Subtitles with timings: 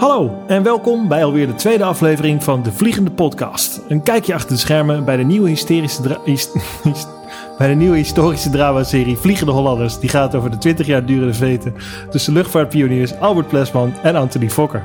[0.00, 3.80] Hallo en welkom bij alweer de tweede aflevering van De Vliegende Podcast.
[3.88, 6.02] Een kijkje achter de schermen bij de nieuwe, hysterische
[7.58, 9.98] bij historische dramaserie Vliegende Hollanders.
[9.98, 11.74] Die gaat over de 20 jaar durende veten
[12.10, 14.84] tussen luchtvaartpioniers Albert Plesman en Anthony Fokker.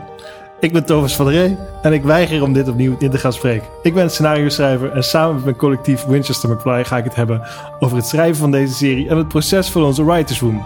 [0.60, 3.34] Ik ben Thomas van der Ree en ik weiger om dit opnieuw in te gaan
[3.34, 3.68] spreken.
[3.82, 7.42] Ik ben scenario schrijver en samen met mijn collectief Winchester McFly ga ik het hebben
[7.80, 10.64] over het schrijven van deze serie en het proces van onze writers room.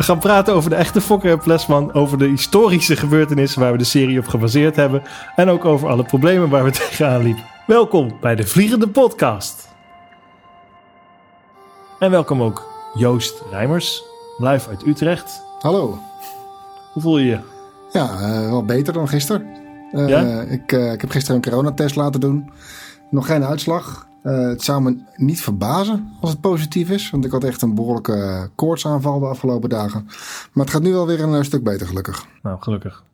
[0.00, 3.78] We gaan praten over de echte Fokker en Plesman, over de historische gebeurtenissen waar we
[3.78, 5.02] de serie op gebaseerd hebben
[5.36, 7.44] en ook over alle problemen waar we tegenaan liepen.
[7.66, 9.68] Welkom bij de Vliegende Podcast.
[11.98, 14.02] En welkom ook Joost Rijmers,
[14.38, 15.42] live uit Utrecht.
[15.58, 15.98] Hallo.
[16.92, 17.38] Hoe voel je je?
[17.92, 19.46] Ja, eh, wel beter dan gisteren.
[19.92, 20.40] Eh, Ja?
[20.40, 22.50] ik, eh, ik heb gisteren een coronatest laten doen.
[23.10, 24.06] Nog geen uitslag.
[24.22, 27.10] Eh, het zou me niet verbazen als het positief is.
[27.10, 30.04] Want ik had echt een behoorlijke eh, koortsaanval de afgelopen dagen.
[30.52, 32.26] Maar het gaat nu wel weer een eh, stuk beter gelukkig.
[32.42, 33.04] Nou, gelukkig.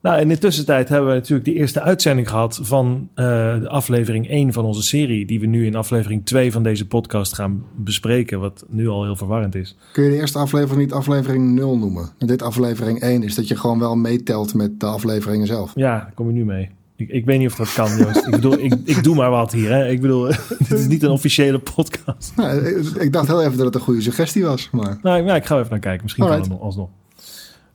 [0.00, 4.52] Nou, in de tussentijd hebben we natuurlijk de eerste uitzending gehad van de aflevering 1
[4.52, 8.64] van onze serie, die we nu in aflevering 2 van deze podcast gaan bespreken, wat
[8.68, 9.76] nu al heel verwarrend is.
[9.92, 12.10] Kun je de eerste aflevering niet aflevering 0 noemen?
[12.18, 15.72] En dit aflevering 1 is dat je gewoon wel meetelt met de afleveringen zelf.
[15.74, 16.70] Ja, daar kom je nu mee.
[16.96, 18.16] Ik, ik weet niet of dat kan, Joost.
[18.26, 19.70] ik bedoel, ik, ik doe maar wat hier.
[19.70, 19.88] Hè.
[19.88, 20.24] Ik bedoel,
[20.68, 22.32] dit is niet een officiële podcast.
[22.36, 24.68] Nou, ik, ik dacht heel even dat het een goede suggestie was.
[24.72, 26.02] Maar Nou, ja, ik ga even naar kijken.
[26.02, 26.88] Misschien kan het nog alsnog.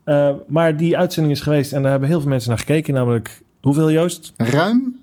[0.03, 2.93] Eh, maar die uitzending is geweest en daar hebben heel veel mensen naar gekeken.
[2.93, 4.33] Namelijk, hoeveel Joost?
[4.37, 4.95] ruim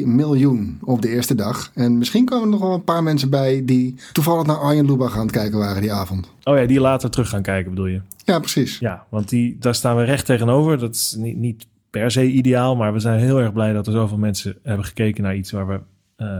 [0.00, 1.70] 1,2 miljoen op de eerste dag.
[1.74, 5.14] En misschien komen er nog wel een paar mensen bij die toevallig naar Arjen Lubach
[5.16, 6.30] aan het kijken waren die avond.
[6.44, 8.00] Oh ja, die later terug gaan kijken bedoel je?
[8.24, 8.78] Ja, precies.
[8.78, 10.78] Ja, want die, daar staan we recht tegenover.
[10.78, 13.92] Dat is niet, niet per se ideaal, maar we zijn heel erg blij dat er
[13.92, 15.80] zoveel mensen hebben gekeken naar iets waar we
[16.16, 16.38] eh,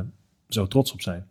[0.48, 1.25] zo trots op zijn.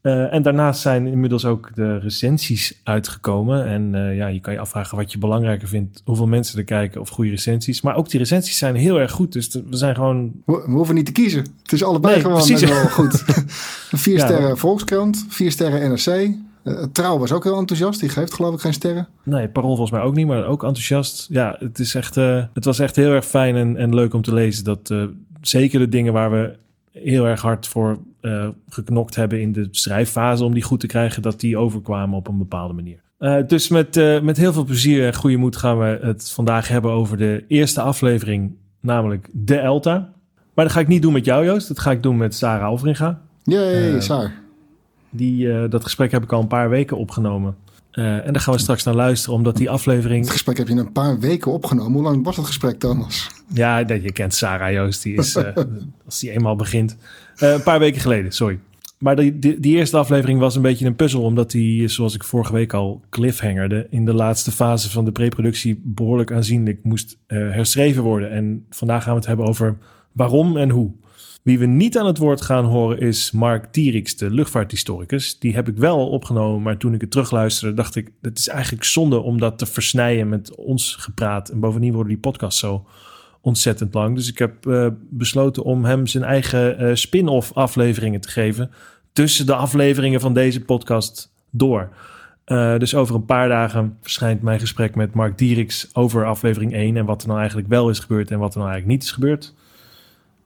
[0.00, 3.66] Eh, en daarnaast zijn inmiddels ook de recensies uitgekomen.
[3.66, 6.02] En eh, ja, je kan je afvragen wat je belangrijker vindt.
[6.04, 7.80] Hoeveel mensen er kijken of goede recensies.
[7.80, 9.32] Maar ook die recensies zijn heel erg goed.
[9.32, 10.32] Dus we zijn gewoon...
[10.46, 11.40] We, we hoeven niet te kiezen.
[11.62, 12.68] Het is allebei Nee, gewoon precies.
[12.68, 13.24] wel goed.
[14.04, 14.24] vier Ja.
[14.26, 16.34] sterren Volkskrant, vier sterren NRC.
[16.62, 18.00] Eh, Trouw was ook heel enthousiast.
[18.00, 19.08] Die geeft geloof ik geen sterren.
[19.22, 21.26] Nee, Parool volgens mij ook niet, maar ook enthousiast.
[21.30, 24.22] Ja, het, is echt, eh, het was echt heel erg fijn en, en leuk om
[24.22, 24.64] te lezen.
[24.64, 25.04] Dat eh,
[25.40, 26.56] zeker de dingen waar we
[26.92, 27.98] heel erg hard voor
[28.68, 32.38] geknokt hebben in de schrijffase om die goed te krijgen, dat die overkwamen op een
[32.38, 33.00] bepaalde manier.
[33.46, 37.16] Dus met, met heel veel plezier en goede moed gaan we het vandaag hebben over
[37.16, 40.12] de eerste aflevering, namelijk De Elta.
[40.54, 41.68] Maar dat ga ik niet doen met jou, Joost.
[41.68, 43.20] Dat ga ik doen met Sarah Alveringa.
[43.42, 44.32] Jee, Saar.
[45.10, 47.56] Die, eh, dat gesprek heb ik al een paar weken opgenomen.
[47.90, 50.22] Eh, en daar gaan we straks naar luisteren, omdat die aflevering...
[50.22, 51.92] Het gesprek heb je in een paar weken opgenomen.
[51.92, 53.30] Hoe lang was het gesprek, Thomas?
[53.52, 55.02] Ja, dat, je kent Sarah Joost.
[55.02, 55.56] Die is, eh,
[56.06, 56.96] als die eenmaal begint.
[57.36, 58.58] Een paar weken geleden, sorry.
[58.98, 61.22] Maar die, die, die eerste aflevering was een beetje een puzzel.
[61.22, 63.86] Omdat die, zoals ik vorige week al cliffhangerde...
[63.90, 68.30] in de laatste fase van de preproductie behoorlijk aanzienlijk moest herschreven worden.
[68.30, 69.78] En vandaag gaan we het hebben over
[70.12, 70.92] waarom en hoe.
[71.42, 75.38] Wie we niet aan het woord gaan horen is Mark Tierix, de luchtvaarthistoricus.
[75.38, 77.74] Die heb ik wel opgenomen, maar toen ik het terugluisterde...
[77.74, 81.48] dacht ik, het is eigenlijk zonde om dat te versnijden met ons gepraat.
[81.48, 82.86] En bovendien worden die podcasts zo
[83.40, 84.14] ontzettend lang.
[84.14, 88.70] Dus ik heb eh, besloten om hem zijn eigen eh, spin-off afleveringen te geven.
[89.12, 91.88] Tussen de afleveringen van deze podcast door.
[92.44, 96.96] Eh, dus over een paar dagen verschijnt mijn gesprek met Mark Dierix over aflevering 1.
[96.96, 99.14] En wat er nou eigenlijk wel is gebeurd en wat er nou eigenlijk niet is
[99.14, 99.54] gebeurd.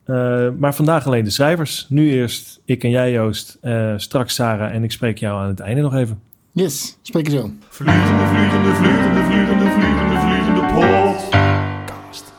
[0.04, 1.86] Eh, maar vandaag alleen de schrijvers.
[1.88, 3.58] Nu eerst ik en jij Joost.
[3.60, 6.22] Eh, straks Sarah en ik spreek jou aan het einde nog even.
[6.52, 7.50] Yes, spreek je zo.
[7.68, 12.32] Vliegende, vliegende, vliegende, vliegende, vliegende, vliegende podcast.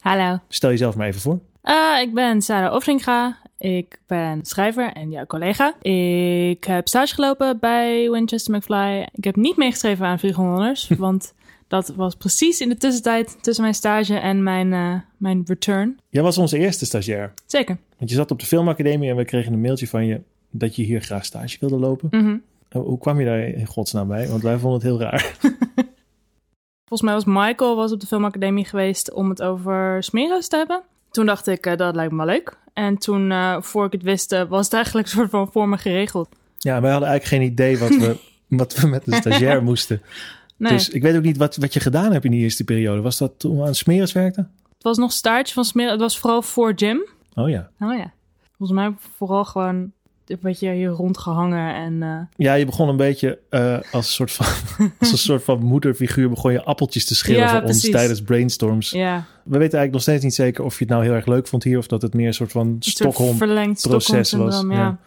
[0.00, 0.38] Hallo.
[0.48, 1.38] Stel jezelf maar even voor.
[1.62, 3.36] Eh, ik ben Sarah Offringa.
[3.58, 5.74] Ik ben schrijver en jouw collega.
[5.82, 9.08] Ik heb stage gelopen bij Winchester McFly.
[9.12, 11.34] Ik heb niet meegeschreven aan Vlieghollanders, want
[11.68, 15.98] dat was precies in de tussentijd tussen mijn stage en mijn, eh, mijn return.
[16.08, 17.32] Jij was onze eerste stagiair.
[17.46, 17.78] Zeker.
[17.98, 20.82] Want je zat op de filmacademie en we kregen een mailtje van je dat je
[20.82, 22.08] hier graag stage wilde lopen.
[22.10, 22.36] Mhm.
[22.70, 24.28] Hoe hoe kwam je daar in godsnaam bij?
[24.28, 25.36] Want wij vonden het heel raar.
[26.88, 30.82] Volgens mij was Michael was op de filmacademie geweest om het over smero's te hebben.
[31.10, 32.58] Toen dacht ik, eh, dat lijkt me wel leuk.
[32.72, 35.68] En toen, eh, voor ik het wist, eh, was het eigenlijk een soort van voor
[35.68, 36.28] me geregeld.
[36.58, 38.16] Ja, wij hadden eigenlijk geen idee wat we,
[38.62, 40.02] wat we met de stagiair moesten.
[40.56, 43.00] Nee, Dus ik weet ook niet wat, wat je gedaan hebt in die eerste periode.
[43.00, 44.40] Was dat toen we aan Smeres werkte?
[44.76, 45.90] het was nog staartje van smeren.
[45.92, 47.06] Het was vooral voor Jim.
[47.34, 47.70] Oh ja.
[47.80, 48.12] Oh ja.
[48.56, 49.92] Volgens mij vooral gewoon
[50.26, 52.02] een beetje hier rondgehangen en...
[52.02, 54.46] eh, Ja, je begon een beetje eh, als, een soort van,
[55.00, 56.28] als een soort van moederfiguur...
[56.28, 58.90] begon je appeltjes te schillen Ja, voor ons tijdens brainstorms.
[58.90, 61.46] ja, We weten eigenlijk nog steeds niet zeker of je het nou heel erg leuk
[61.46, 61.78] vond hier...
[61.78, 63.36] of dat het meer een soort van een soort Stockholm...
[63.36, 64.84] verlengd proces Stockholm-syndroom, was, ja.
[64.84, 64.98] ja.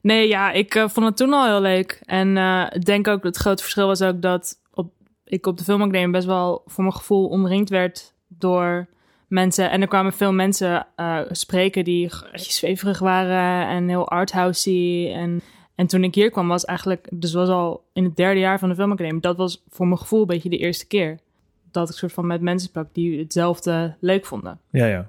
[0.00, 2.00] Nee, ja, ik eh, vond het toen al heel leuk.
[2.04, 2.36] En
[2.72, 4.56] ik denk ook dat het grote verschil was ook dat
[5.32, 8.86] ik op de filmacademie best wel voor mijn gevoel omringd werd door
[9.26, 9.70] mensen.
[9.70, 15.12] En er kwamen veel mensen eh, spreken die een beetje zweverig waren en heel arthousey.
[15.14, 15.40] En,
[15.74, 18.68] en toen ik hier kwam was eigenlijk, dus was al in het derde jaar van
[18.68, 19.20] de filmacademie.
[19.20, 21.18] Dat was voor mijn gevoel een beetje de eerste keer
[21.70, 24.60] dat ik soort van met mensen sprak die hetzelfde leuk vonden.
[24.70, 25.08] Ja, ja.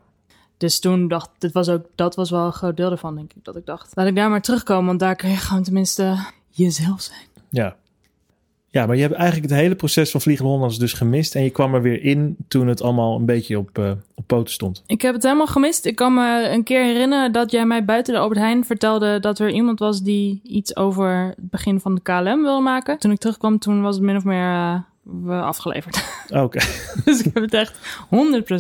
[0.58, 3.44] Dus toen dacht dit was ook, dat was wel een groot deel ervan, denk ik.
[3.44, 6.18] Dat ik dacht, laat ik daar maar terugkomen, want daar kun je gewoon tenminste
[6.50, 7.28] jezelf zijn.
[7.50, 7.76] Ja.
[8.74, 11.36] Ja, maar je hebt eigenlijk het hele proces van Vliegende Hollanders dus gemist.
[11.36, 14.54] En je kwam er weer in toen het allemaal een beetje op, eh, op poten
[14.54, 14.84] stond.
[14.86, 15.86] Ik heb het helemaal gemist.
[15.86, 19.40] Ik kan me een keer herinneren dat jij mij buiten de Albert Heijn vertelde dat
[19.40, 23.00] er iemand was die iets over het begin van de KLM wilde maken.
[23.00, 26.26] Toen ik terugkwam, toen was het min of meer we afgeleverd.
[26.30, 26.60] Oké.
[27.06, 28.08] dus ik heb het echt 100%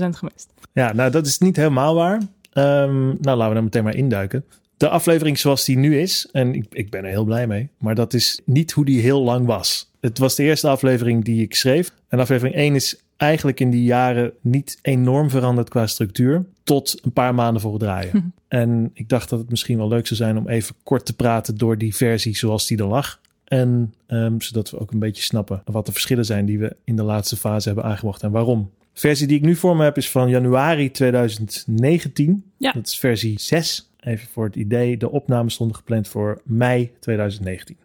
[0.10, 0.54] gemist.
[0.74, 2.22] Ja, nou dat is niet helemaal waar.
[2.52, 4.46] Ehm, nou, laten we daar meteen maar induiken.
[4.78, 7.96] De aflevering zoals die nu is, en ik, ik ben er heel blij mee, maar
[7.96, 9.92] dat is niet hoe die heel lang was.
[10.04, 11.92] Het was de eerste aflevering die ik schreef.
[12.08, 16.46] En aflevering 1 is eigenlijk in die jaren niet enorm veranderd qua structuur.
[16.64, 18.34] Tot een paar maanden voor het draaien.
[18.48, 21.58] En ik dacht dat het misschien wel leuk zou zijn om even kort te praten
[21.58, 23.20] door die versie zoals die er lag.
[23.44, 26.96] En ehm, zodat we ook een beetje snappen wat de verschillen zijn die we in
[26.96, 28.72] de laatste fase hebben aangebracht en waarom.
[28.94, 32.44] De versie die ik nu voor me heb is van januari 2019.
[32.58, 32.72] Ja.
[32.72, 33.90] Dat is versie 6.
[34.00, 34.98] Even voor het idee.
[34.98, 37.76] De opnames stonden gepland voor mei 2019.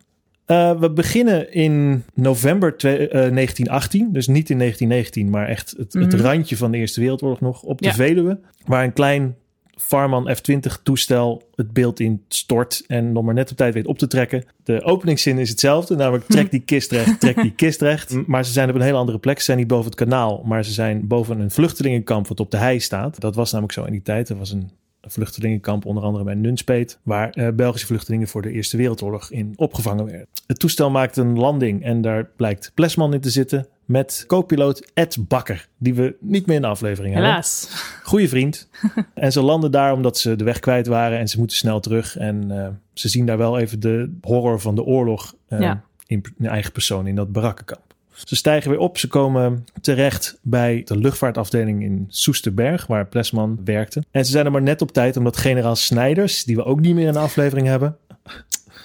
[0.50, 4.12] Uh, we beginnen in november twee, uh, 1918.
[4.12, 6.22] Dus niet in 1919, maar echt het, het Mhm.
[6.22, 7.62] randje van de Eerste Wereldoorlog nog.
[7.62, 7.94] Op de Ja.
[7.94, 8.38] Veluwe.
[8.66, 9.36] Waar een klein
[9.76, 12.84] Farman F-20 toestel het beeld in stort.
[12.86, 14.44] En nog maar net op tijd weet op te trekken.
[14.64, 15.96] De openingszin is hetzelfde.
[15.96, 18.12] Namelijk trek die kist recht, trek die kist recht.
[18.14, 19.38] M- Maar ze zijn op een hele andere plek.
[19.38, 20.42] Ze zijn niet boven het kanaal.
[20.44, 23.20] Maar ze zijn boven een vluchtelingenkamp wat op de hei staat.
[23.20, 24.28] Dat was namelijk zo in die tijd.
[24.28, 24.70] Er was een
[25.08, 30.04] vluchtelingenkamp, onder andere bij Nunspeet, waar eh, Belgische vluchtelingen voor de Eerste Wereldoorlog in opgevangen
[30.04, 30.26] werden.
[30.46, 35.28] Het toestel maakt een landing en daar blijkt Plesman in te zitten met co-piloot Ed
[35.28, 37.30] Bakker, die we niet meer in de aflevering hebben.
[37.30, 37.68] Helaas.
[38.02, 38.68] Goeie vriend.
[39.14, 42.16] en ze landen daar omdat ze de weg kwijt waren en ze moeten snel terug.
[42.16, 45.82] En eh, ze zien daar wel even de horror van de oorlog eh, Ja.
[46.06, 47.87] in, in eigen persoon in dat barakkenkamp.
[48.24, 48.98] Ze stijgen weer op.
[48.98, 54.04] Ze komen terecht bij de luchtvaartafdeling in Soesterberg, waar Plesman werkte.
[54.10, 56.94] En ze zijn er maar net op tijd, omdat generaal Snijders, die we ook niet
[56.94, 57.96] meer in de aflevering hebben,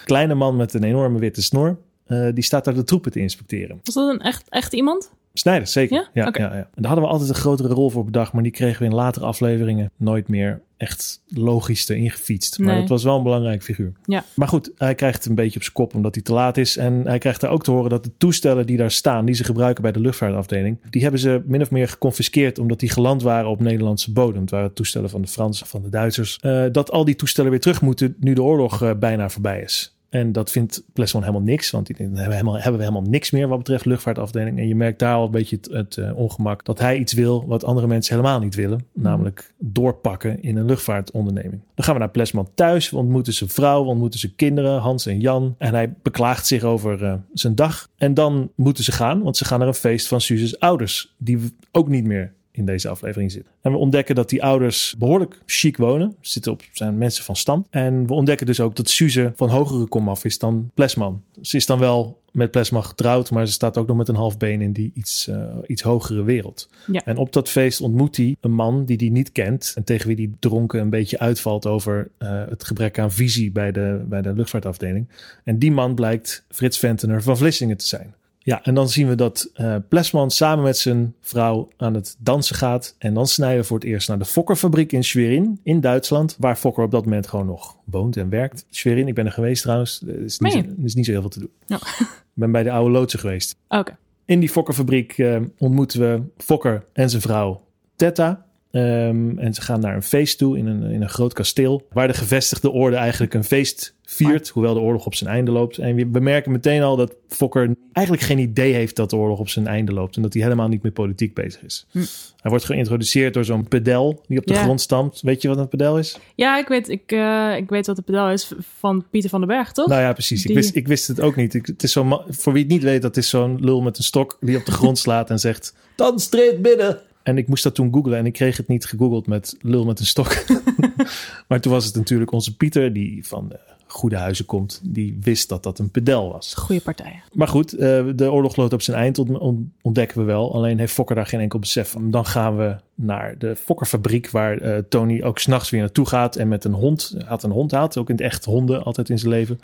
[0.04, 3.80] kleine man met een enorme witte snor, eh, die staat daar de troepen te inspecteren.
[3.82, 5.10] Was dat een echt, echt iemand?
[5.36, 5.96] Snijders, zeker.
[6.12, 6.24] Ja?
[6.24, 6.68] Ja, ja, ja.
[6.74, 8.94] En daar hadden we altijd een grotere rol voor bedacht, maar die kregen we in
[8.94, 12.58] latere afleveringen nooit meer echt logisch erin gefietst.
[12.58, 12.80] Maar Nee.
[12.80, 13.92] dat was wel een belangrijk figuur.
[14.04, 14.24] Ja.
[14.34, 16.76] Maar goed, hij krijgt het een beetje op zijn kop omdat hij te laat is.
[16.76, 19.44] En hij krijgt daar ook te horen dat de toestellen die daar staan, die ze
[19.44, 23.50] gebruiken bij de luchtvaartafdeling, die hebben ze min of meer geconfiskeerd omdat die geland waren
[23.50, 24.40] op Nederlandse bodem.
[24.40, 26.38] Het waren toestellen van de Fransen, van de Duitsers.
[26.40, 29.96] Eh, dat al die toestellen weer terug moeten nu de oorlog eh, bijna voorbij is.
[30.14, 33.10] En dat vindt Plesman helemaal niks, want die denkt, hebben we, helemaal, hebben we helemaal
[33.10, 34.58] niks meer wat betreft luchtvaartafdeling.
[34.58, 37.46] En je merkt daar al een beetje het, het eh, ongemak dat hij iets wil
[37.46, 38.86] wat andere mensen helemaal niet willen.
[38.92, 41.62] Namelijk doorpakken in een luchtvaartonderneming.
[41.74, 42.90] Dan gaan we naar Plesman thuis.
[42.90, 45.54] We ontmoeten zijn vrouw, we ontmoeten zijn kinderen, Hans en Jan.
[45.58, 47.88] En hij beklaagt zich over eh, zijn dag.
[47.96, 51.14] En dan moeten ze gaan, want ze gaan naar een feest van Suze's ouders.
[51.18, 51.38] Die
[51.72, 53.52] ook niet meer in deze aflevering zitten.
[53.60, 56.16] En we ontdekken dat die ouders behoorlijk chic wonen.
[56.20, 57.66] Zitten op, zijn mensen van stand.
[57.70, 61.22] En we ontdekken dus ook dat Suze van hogere kom af is dan Plesman.
[61.40, 64.36] Ze is dan wel met Plesman getrouwd, maar ze staat ook nog met een half
[64.36, 66.68] been in die iets, eh, iets hogere wereld.
[66.86, 67.04] Ja.
[67.04, 69.72] En op dat feest ontmoet hij een man die hij niet kent.
[69.74, 73.72] En tegen wie hij dronken een beetje uitvalt over eh, het gebrek aan visie bij
[73.72, 75.08] de, bij de luchtvaartafdeling.
[75.44, 78.14] En die man blijkt Frits Ventener van Vlissingen te zijn.
[78.44, 82.56] Ja, en dan zien we dat eh Plesman samen met zijn vrouw aan het dansen
[82.56, 82.94] gaat.
[82.98, 86.36] En dan snijden we voor het eerst naar de Fokkerfabriek in Schwerin in Duitsland.
[86.38, 88.66] Waar Fokker op dat moment gewoon nog woont en werkt.
[88.70, 90.02] Schwerin, ik ben er geweest trouwens.
[90.06, 91.50] Er is niet, is niet zo heel veel te doen.
[91.66, 91.76] Ja.
[91.76, 93.56] Ik ben bij de oude loodsen geweest.
[93.68, 93.96] Oké.
[94.24, 97.62] In die Fokkerfabriek eh, ontmoeten we Fokker en zijn vrouw
[97.96, 98.46] Tetta.
[98.74, 101.86] Ehm, en ze gaan naar een feest toe in een, in een groot kasteel.
[101.92, 104.48] Waar de gevestigde orde eigenlijk een feest viert.
[104.48, 105.78] Hoewel de oorlog op zijn einde loopt.
[105.78, 109.48] En we bemerken meteen al dat Fokker eigenlijk geen idee heeft dat de oorlog op
[109.48, 110.16] zijn einde loopt.
[110.16, 111.86] En dat hij helemaal niet met politiek bezig is.
[111.90, 111.98] Hm.
[112.40, 114.62] Hij wordt geïntroduceerd door zo'n pedel die op de Ja.
[114.62, 115.20] grond stampt.
[115.20, 116.18] Weet je wat een pedel is?
[116.34, 119.48] Ja, ik weet, ik, eh, ik weet wat de pedel is van Pieter van den
[119.48, 119.86] Berg, toch?
[119.86, 120.44] Nou ja, precies.
[120.46, 121.54] Ik wist, ik wist het ook niet.
[121.54, 124.04] Ik, het is ma- voor wie het niet weet, dat is zo'n lul met een
[124.04, 126.98] stok die op de grond slaat en zegt: Dan streed binnen.
[127.24, 130.00] En ik moest dat toen googlen en ik kreeg het niet gegoogeld met lul met
[130.00, 130.44] een stok.
[131.48, 135.48] maar toen was het natuurlijk onze Pieter, die van de goede huizen komt, die wist
[135.48, 136.54] dat dat een pedel was.
[136.54, 137.22] Goede partijen.
[137.32, 140.54] Maar goed, eh, de oorlog loopt op zijn eind, ont- ont- ontdekken we wel.
[140.54, 142.10] Alleen heeft Fokker daar geen enkel besef van.
[142.10, 146.36] Dan gaan we naar de Fokkerfabriek, waar eh, Tony ook s'nachts weer naartoe gaat.
[146.36, 149.18] En met een hond, had een hond, had ook in het echt honden altijd in
[149.18, 149.60] zijn leven.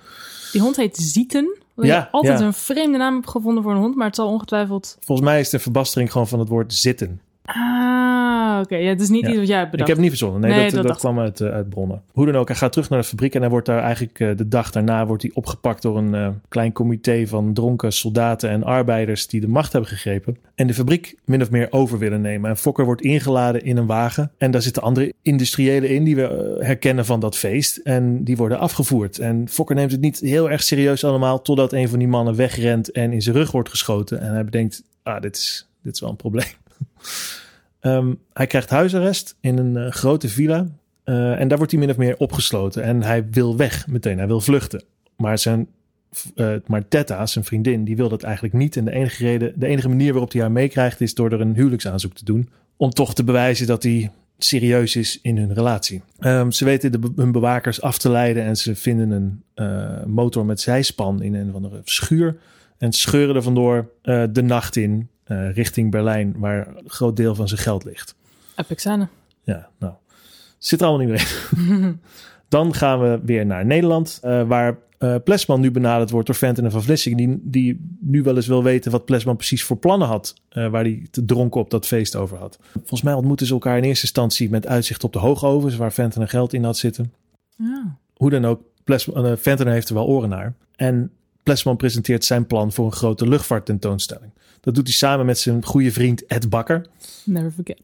[0.52, 2.44] Die hond heet Zieten, Ja, altijd ja.
[2.46, 4.96] een vreemde naam hebt gevonden voor een hond, maar het zal ongetwijfeld...
[5.00, 7.20] Volgens mij is de verbastering gewoon van het woord zitten.
[7.54, 8.76] Ah, oké.
[8.76, 9.28] Ja, het is niet Ja.
[9.28, 9.88] iets wat jij hebt Ik bedacht.
[9.88, 10.40] heb het niet verzonnen.
[10.40, 12.02] Nee, Nee, dat, dat dat, dacht kwam uit, eh, uit bronnen.
[12.12, 14.36] Hoe dan ook, hij gaat terug naar de fabriek en hij wordt daar eigenlijk eh,
[14.36, 18.64] de dag daarna wordt hij opgepakt door een eh, klein comité van dronken soldaten en
[18.64, 22.50] arbeiders die de macht hebben gegrepen en de fabriek min of meer over willen nemen.
[22.50, 26.26] En Fokker wordt ingeladen in een wagen en daar zitten andere industriëlen in die we
[26.58, 29.18] eh, herkennen van dat feest en die worden afgevoerd.
[29.18, 32.90] En Fokker neemt het niet heel erg serieus allemaal totdat een van die mannen wegrent
[32.92, 36.10] en in zijn rug wordt geschoten en hij bedenkt, ah, dit is, dit is wel
[36.10, 36.46] een probleem.
[37.80, 40.66] Ehm, hij krijgt huisarrest in een eh, grote villa.
[41.04, 42.82] eh, en daar wordt hij min of meer opgesloten.
[42.82, 44.18] En hij wil weg meteen.
[44.18, 44.84] Hij wil vluchten.
[45.16, 45.68] Maar, zijn,
[46.88, 48.76] Tetta, zijn vriendin, die wil dat eigenlijk niet.
[48.76, 51.00] En de enige, reden, de enige manier waarop hij haar meekrijgt...
[51.00, 52.48] is door er een huwelijksaanzoek te doen.
[52.76, 56.02] Om toch te bewijzen dat hij serieus is in hun relatie.
[56.18, 58.42] Ehm, ze weten de, hun bewakers af te leiden.
[58.42, 59.42] En ze vinden een
[60.12, 62.36] motor met zijspan in een of andere schuur.
[62.78, 63.90] En scheuren er vandoor
[64.30, 65.08] de nacht in...
[65.30, 68.14] eh, richting Berlijn, waar een groot deel van zijn geld ligt.
[68.74, 69.08] Scène.
[69.42, 69.94] Ja, nou,
[70.58, 72.00] zit er allemaal niet meer in.
[72.48, 76.64] Dan gaan we weer naar Nederland, eh, waar eh Plesman nu benaderd wordt door Venten
[76.64, 80.08] en Van Vlissingen, die, die nu wel eens wil weten wat Plesman precies voor plannen
[80.08, 82.58] had, waar hij te dronken op dat feest over had.
[82.72, 86.28] Volgens mij ontmoeten ze elkaar in eerste instantie met uitzicht op de hoogovens, waar Venten
[86.28, 87.12] geld in had zitten.
[87.56, 87.96] Ja.
[88.16, 90.54] Hoe dan ook, Plesman, Ventenen heeft er wel oren naar.
[90.76, 91.10] En
[91.42, 94.32] Plesman presenteert zijn plan voor een grote luchtvaarttentoonstelling.
[94.60, 96.86] Dat doet hij samen met zijn goede vriend Ed Bakker.
[97.24, 97.80] Never forget.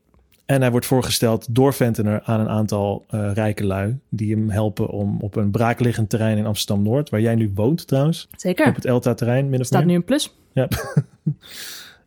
[0.47, 3.99] En hij wordt voorgesteld door Ventener aan een aantal eh, rijke lui.
[4.09, 7.11] Die hem helpen om op een braakliggend terrein in Amsterdam-Noord.
[7.11, 8.29] Waar jij nu woont trouwens.
[8.37, 8.69] Zeker.
[8.69, 9.89] Op het Elta-terrein min of Staat meer.
[9.89, 10.35] nu een plus.
[10.53, 10.69] Ja.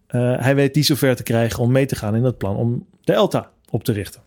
[0.08, 2.86] Eh, hij weet die zover te krijgen om mee te gaan in dat plan om
[3.04, 4.22] de Elta op te richten.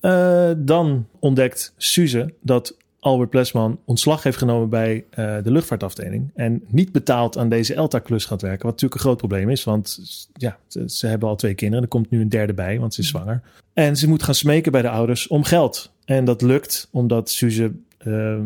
[0.00, 2.76] Eh, dan ontdekt Suze dat
[3.08, 6.30] Albert Plesman ontslag heeft genomen bij eh, de luchtvaartafdeling.
[6.34, 8.62] En niet betaald aan deze Elta-klus gaat werken.
[8.62, 9.64] Wat natuurlijk een groot probleem is.
[9.64, 9.98] Want
[10.32, 11.82] ja, ze, ze hebben al twee kinderen.
[11.82, 13.42] Er komt nu een derde bij, want ze is zwanger.
[13.72, 15.92] En ze moet gaan smeken bij de ouders om geld.
[16.04, 18.36] En dat lukt omdat Suze eh,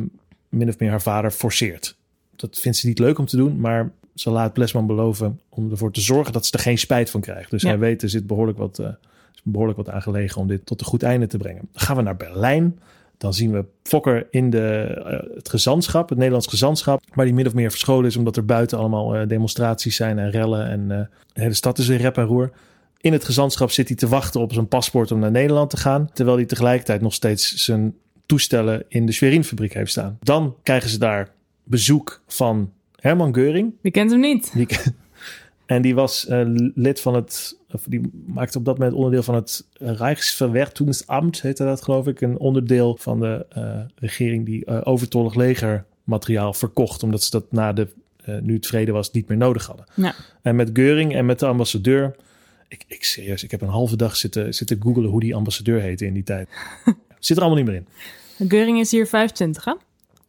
[0.48, 1.96] min of meer haar vader forceert.
[2.36, 5.92] Dat vindt ze niet leuk om te doen, maar ze laat Plesman beloven om ervoor
[5.92, 7.50] te zorgen dat ze er geen spijt van krijgt.
[7.50, 7.68] Dus Ja.
[7.68, 8.86] hij weet, er zit behoorlijk wat, eh,
[9.34, 11.68] is behoorlijk wat aan gelegen om dit tot een goed einde te brengen.
[11.72, 12.78] Dan gaan we naar Berlijn.
[13.22, 17.46] Dan zien we Fokker in de, eh, het gezantschap, het Nederlands gezantschap, waar die min
[17.46, 20.98] of meer verscholen is omdat er buiten allemaal eh, demonstraties zijn en rellen en eh,
[21.32, 22.50] de hele stad is in rep en roer.
[23.00, 26.10] In het gezantschap zit hij te wachten op zijn paspoort om naar Nederland te gaan,
[26.12, 27.94] terwijl hij tegelijkertijd nog steeds zijn
[28.26, 30.18] toestellen in de Schwerin-fabriek heeft staan.
[30.20, 31.28] Dan krijgen ze daar
[31.64, 33.74] bezoek van Herman Geuring.
[33.80, 34.52] Wie kent hem niet?
[34.54, 34.66] Die,
[35.74, 36.40] en die was eh,
[36.74, 41.82] lid van het, of die maakte op dat moment onderdeel van het Rijksverwertungsamt, heette dat
[41.82, 42.20] geloof ik.
[42.20, 47.72] Een onderdeel van de eh, regering die eh, overtollig legermateriaal verkocht, omdat ze dat na
[47.72, 47.88] de,
[48.42, 49.84] nu het vrede was, niet meer nodig hadden.
[49.94, 50.14] Ja.
[50.42, 52.16] En met Geuring en met de ambassadeur,
[52.68, 56.06] ik, ik serieus, ik heb een halve dag zitten, zitten googelen hoe die ambassadeur heette
[56.06, 56.48] in die tijd.
[57.18, 57.84] Zit er allemaal niet meer
[58.38, 58.48] in.
[58.48, 59.74] Geuring is hier 25, hè?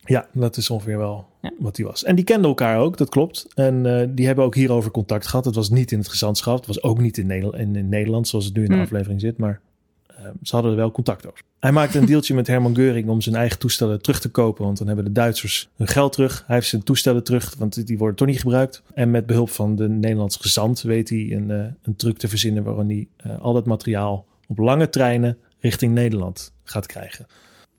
[0.05, 1.51] Ja, dat is ongeveer wel Ja.
[1.59, 2.03] wat die was.
[2.03, 3.47] En die kenden elkaar ook, dat klopt.
[3.55, 5.45] En eh, die hebben ook hierover contact gehad.
[5.45, 6.57] Het was niet in het gezantschap.
[6.57, 8.83] Het was ook niet in, Nederland, in, in Nederland, zoals het nu in de Hmm.
[8.83, 9.37] aflevering zit.
[9.37, 9.59] Maar
[10.07, 11.41] eh, ze hadden er wel contact over.
[11.59, 14.65] Hij maakte een deeltje met Herman Geuring om zijn eigen toestellen terug te kopen.
[14.65, 16.43] Want dan hebben de Duitsers hun geld terug.
[16.47, 18.83] Hij heeft zijn toestellen terug, want die worden toch niet gebruikt.
[18.93, 22.63] En met behulp van de Nederlandse gezant weet hij een, eh, een truc te verzinnen...
[22.63, 27.25] waarin hij al dat materiaal op lange treinen richting Nederland gaat krijgen.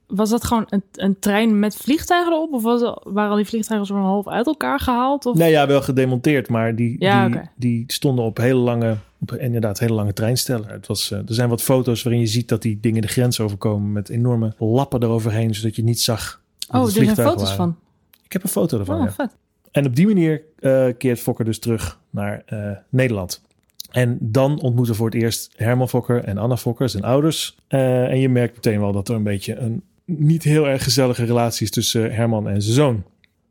[0.07, 2.53] Was dat gewoon een, een trein met vliegtuigen erop?
[2.53, 5.27] Of was, waren al die vliegtuigen zo half uit elkaar gehaald?
[5.27, 5.37] Of?
[5.37, 9.79] Nee, ja, wel gedemonteerd, maar die, Ja, die, die stonden op hele lange, op inderdaad
[9.79, 10.69] hele lange treinstellen.
[10.69, 13.41] Het was, eh, er zijn wat foto's waarin je ziet dat die dingen de grens
[13.41, 16.41] overkomen met enorme lappen eroverheen, zodat je niet zag.
[16.71, 17.57] oh, er zijn foto's waren.
[17.57, 17.77] van.
[18.25, 18.99] Ik heb een foto ervan.
[18.99, 19.13] Oh, ja.
[19.13, 19.37] vet.
[19.71, 23.43] En op die manier eh, keert Fokker dus terug naar eh, Nederland.
[23.91, 27.57] En dan ontmoeten voor het eerst Herman Fokker en Anna Fokker, zijn ouders.
[27.69, 31.65] En je merkt meteen wel dat er een beetje een niet heel erg gezellige relatie
[31.67, 33.05] is tussen Herman en zijn zoon.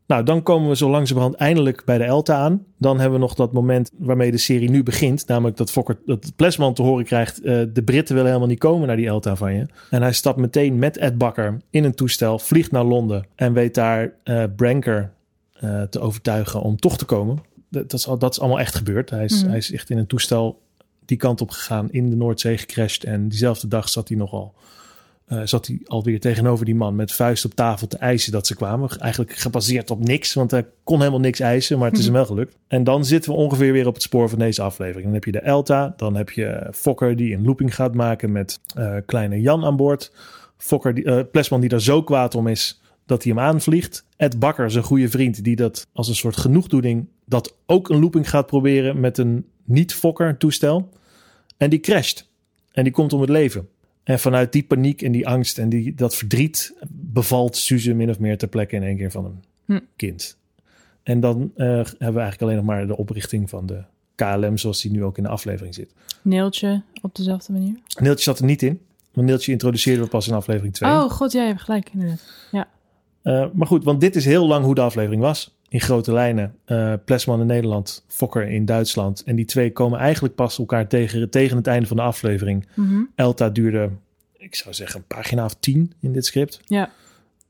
[0.06, 2.64] Nou, dan komen we zo langzamerhand eindelijk bij de Elta aan.
[2.78, 5.26] Dan hebben we nog dat moment waarmee de serie nu begint.
[5.26, 7.40] Namelijk dat Fokker, dat Plesman te horen krijgt...
[7.40, 9.66] eh, de Britten willen helemaal niet komen naar die Elta van je.
[9.90, 13.26] En hij stapt meteen met Ed Bakker in een toestel, vliegt naar Londen...
[13.34, 15.12] en weet daar eh Branker
[15.52, 17.38] eh, te overtuigen om toch te komen.
[17.68, 19.10] Dat, dat, is, al, dat is allemaal echt gebeurd.
[19.10, 19.48] Hij is, Mhm.
[19.48, 20.60] hij is echt in een toestel
[21.04, 23.04] die kant op gegaan, in de Noordzee gecrashed.
[23.04, 24.54] En diezelfde dag zat hij nogal...
[25.24, 28.54] eh, zat hij alweer tegenover die man met vuist op tafel te eisen dat ze
[28.54, 28.88] kwamen.
[28.98, 32.26] Eigenlijk gebaseerd op niks, want hij kon helemaal niks eisen, maar het is hem wel
[32.26, 32.56] gelukt.
[32.68, 35.04] En dan zitten we ongeveer weer op het spoor van deze aflevering.
[35.04, 38.60] Dan heb je de Elta, dan heb je Fokker die een looping gaat maken met
[38.74, 40.12] eh, kleine Jan aan boord.
[40.56, 44.04] Fokker, die, eh, Plesman die daar zo kwaad om is dat hij hem aanvliegt.
[44.16, 47.08] Ed Bakker, zijn goede vriend, die dat als een soort genoegdoening...
[47.26, 50.88] dat ook een looping gaat proberen met een niet-fokker toestel.
[51.56, 52.30] En die crasht.
[52.72, 53.68] En die komt om het leven.
[54.04, 56.74] En vanuit die paniek en die angst en die, dat verdriet...
[56.88, 59.80] bevalt Suze min of meer ter plekke in één keer van een Hm.
[59.96, 60.36] kind.
[61.02, 63.82] En dan eh, hebben we eigenlijk alleen nog maar de oprichting van de
[64.14, 64.56] KLM...
[64.56, 65.92] zoals die nu ook in de aflevering zit.
[66.22, 67.78] Neeltje op dezelfde manier.
[67.98, 68.80] Neeltje zat er niet in.
[69.12, 70.90] Want Neeltje introduceerden we pas in aflevering 2.
[70.90, 72.22] Oh god, jij hebt gelijk inderdaad.
[73.22, 75.56] Eh, maar goed, want dit is heel lang hoe de aflevering was.
[75.74, 76.54] In grote lijnen.
[76.64, 79.22] eh Plesman in Nederland, Fokker in Duitsland.
[79.22, 82.66] En die twee komen eigenlijk pas elkaar tegen, tegen het einde van de aflevering.
[82.74, 83.02] Mhm.
[83.14, 83.90] Elta duurde,
[84.36, 86.60] ik zou zeggen, een pagina of tien in dit script.
[86.66, 86.90] Ja.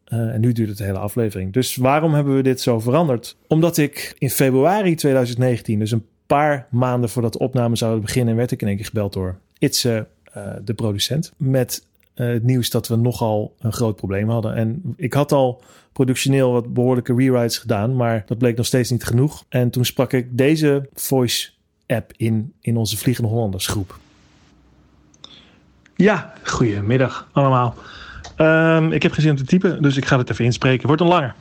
[0.04, 1.52] Eh, en nu duurt het de hele aflevering.
[1.52, 3.36] Dus waarom hebben we dit zo veranderd?
[3.46, 8.50] Omdat ik in februari 2019, dus een paar maanden voordat de opname zouden beginnen, werd
[8.50, 12.88] ik in één keer gebeld door Itze, eh, de producent, met eh, het nieuws dat
[12.88, 14.54] we nogal een groot probleem hadden.
[14.54, 19.04] En ik had al productioneel wat behoorlijke rewrites gedaan, maar dat bleek nog steeds niet
[19.04, 19.44] genoeg.
[19.48, 21.50] En toen sprak ik deze voice
[21.86, 23.98] app in, in onze Vliegende Hollanders groep.
[25.96, 27.74] Ja, goedemiddag allemaal.
[28.36, 30.86] Ehm, ik heb geen zin om te typen, dus ik ga het even inspreken.
[30.86, 31.34] Wordt een langer.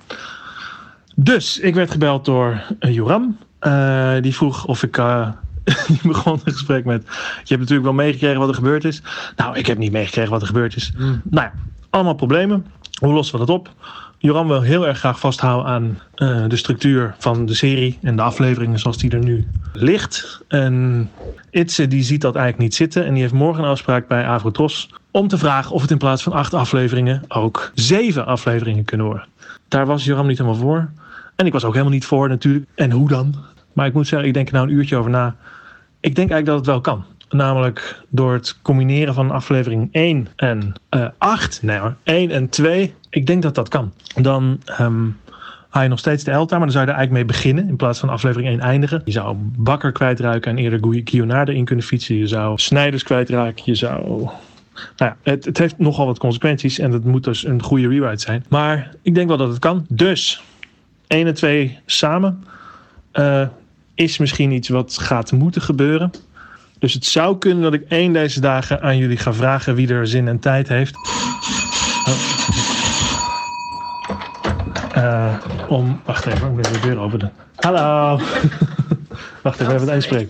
[1.15, 3.37] Dus ik werd gebeld door uh, Joram.
[3.59, 4.97] Eh, die vroeg of ik.
[4.97, 5.29] eh,
[5.87, 7.03] die begon een gesprek met.
[7.03, 9.01] Je hebt natuurlijk wel meegekregen wat er gebeurd is.
[9.35, 10.91] Nou, ik heb niet meegekregen wat er gebeurd is.
[11.23, 11.53] Nou ja,
[11.89, 12.65] allemaal problemen.
[12.99, 13.69] Hoe lossen we dat op?
[14.17, 18.21] Joram wil heel erg graag vasthouden aan eh, de structuur van de serie en de
[18.21, 20.41] afleveringen zoals die er nu ligt.
[20.47, 21.09] En
[21.49, 24.89] Itze die ziet dat eigenlijk niet zitten en die heeft morgen een afspraak bij Avrotros
[25.11, 29.27] om te vragen of het in plaats van acht afleveringen ook zeven afleveringen kunnen worden.
[29.67, 30.89] Daar was Joram niet helemaal voor.
[31.35, 32.65] En ik was ook helemaal niet voor natuurlijk.
[32.75, 33.35] En hoe dan?
[33.73, 35.35] Maar ik moet zeggen, ik denk er nou een uurtje over na.
[35.99, 37.05] Ik denk eigenlijk dat het wel kan.
[37.29, 41.59] Namelijk door het combineren van aflevering 1 en eh 8.
[41.61, 42.93] Nee hoor, 1 en 2.
[43.09, 43.93] Ik denk dat dat kan.
[44.15, 45.05] Dan ehm,
[45.69, 47.67] haal je nog steeds de Elta, maar dan zou je er eigenlijk mee beginnen.
[47.67, 49.01] In plaats van aflevering 1 eindigen.
[49.05, 52.15] Je zou Bakker kwijtraken en eerder Guillonade in kunnen fietsen.
[52.15, 53.63] Je zou Snijders kwijtraken.
[53.65, 54.29] Je zou...
[54.97, 56.79] Nou ja, het, het heeft nogal wat consequenties.
[56.79, 58.45] En dat moet dus een goede rewrite zijn.
[58.49, 59.85] Maar ik denk wel dat het kan.
[59.89, 60.43] Dus
[61.07, 62.43] 1 en 2 samen.
[63.11, 63.47] eh,
[63.95, 66.11] is misschien iets wat gaat moeten gebeuren.
[66.79, 70.07] Dus het zou kunnen dat ik één deze dagen aan jullie ga vragen wie er
[70.07, 70.95] zin en tijd heeft.
[72.07, 72.33] Oh.
[74.93, 75.33] Eh,
[75.67, 75.99] om.
[76.05, 77.31] Wacht even, ik ben de deur openen.
[77.55, 78.19] Hallo!
[79.43, 80.29] Wacht even, even het inspreken.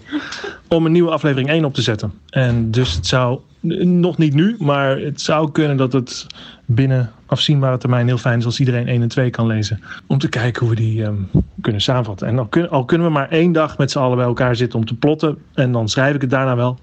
[0.68, 2.14] Om een nieuwe aflevering 1 op te zetten.
[2.30, 3.40] En dus het zou.
[3.86, 6.28] Nog niet nu, maar het zou kunnen dat het
[6.66, 9.84] binnen afzienbare termijn heel fijn is als iedereen 1 en 2 kan lezen.
[10.08, 11.16] Om te kijken hoe we die ehm,
[11.64, 12.28] kunnen samenvatten.
[12.28, 14.80] En al, kun- al kunnen we maar één dag met z'n allen bij elkaar zitten
[14.80, 15.38] om te plotten.
[15.54, 16.80] En dan schrijf ik het daarna wel.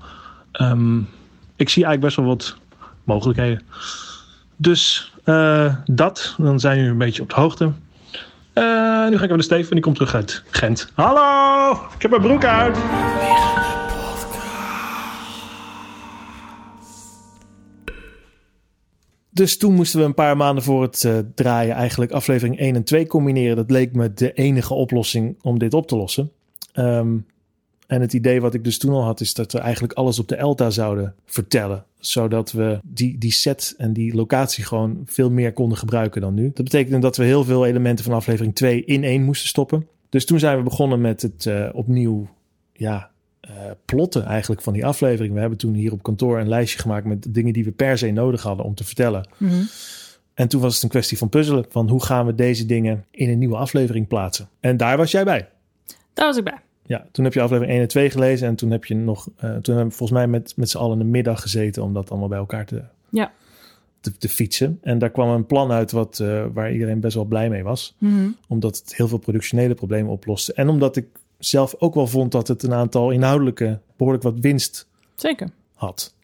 [0.53, 0.99] Ehm,
[1.57, 2.57] ik zie eigenlijk best wel wat
[3.05, 3.63] mogelijkheden.
[4.57, 7.71] Dus eh, dat, dan zijn jullie een beetje op de hoogte.
[8.53, 10.91] Eh, nu ga ik naar de Steven, die komt terug uit Gent.
[10.95, 12.79] Hallo, ik heb mijn broek uit.
[19.41, 22.85] Dus toen moesten we een paar maanden voor het eh, draaien eigenlijk aflevering 1 en
[22.85, 23.57] 2 combineren.
[23.57, 26.31] Dat leek me de enige oplossing om dit op te lossen.
[26.73, 27.17] Ehm,
[27.87, 30.29] en het idee wat ik dus toen al had, is dat we eigenlijk alles op
[30.29, 31.85] de Elta zouden vertellen.
[31.99, 36.51] Zodat we die, die set en die locatie gewoon veel meer konden gebruiken dan nu.
[36.55, 39.87] Dat betekende dat we heel veel elementen van aflevering 2 in één moesten stoppen.
[40.09, 42.29] Dus toen zijn we begonnen met het eh, opnieuw
[42.73, 43.10] ja,
[43.85, 45.35] plotten eigenlijk van die aflevering.
[45.35, 48.11] We hebben toen hier op kantoor een lijstje gemaakt met dingen die we per se
[48.11, 49.29] nodig hadden om te vertellen.
[49.37, 49.61] Mhm.
[50.35, 51.65] En toen was het een kwestie van puzzelen.
[51.69, 54.49] Van hoe gaan we deze dingen in een nieuwe aflevering plaatsen?
[54.61, 55.49] En daar was jij bij.
[56.15, 56.59] Daar was ik bij.
[56.87, 58.49] Ja, toen heb je aflevering 1 en 2 gelezen.
[58.49, 59.29] En toen heb je nog.
[59.37, 62.11] eh, toen hebben we volgens mij met, met z'n allen een middag gezeten om dat
[62.11, 63.33] allemaal bij elkaar te, Ja.
[64.01, 64.79] te, te fietsen.
[64.83, 67.95] En daar kwam een plan uit wat, eh, waar iedereen best wel blij mee was.
[67.99, 68.29] Mhm.
[68.49, 70.53] Omdat het heel veel productionele problemen oploste.
[70.53, 71.07] En omdat ik
[71.41, 75.51] zelf ook wel vond dat het een aantal inhoudelijke behoorlijk wat winst Zeker.
[75.75, 76.15] had.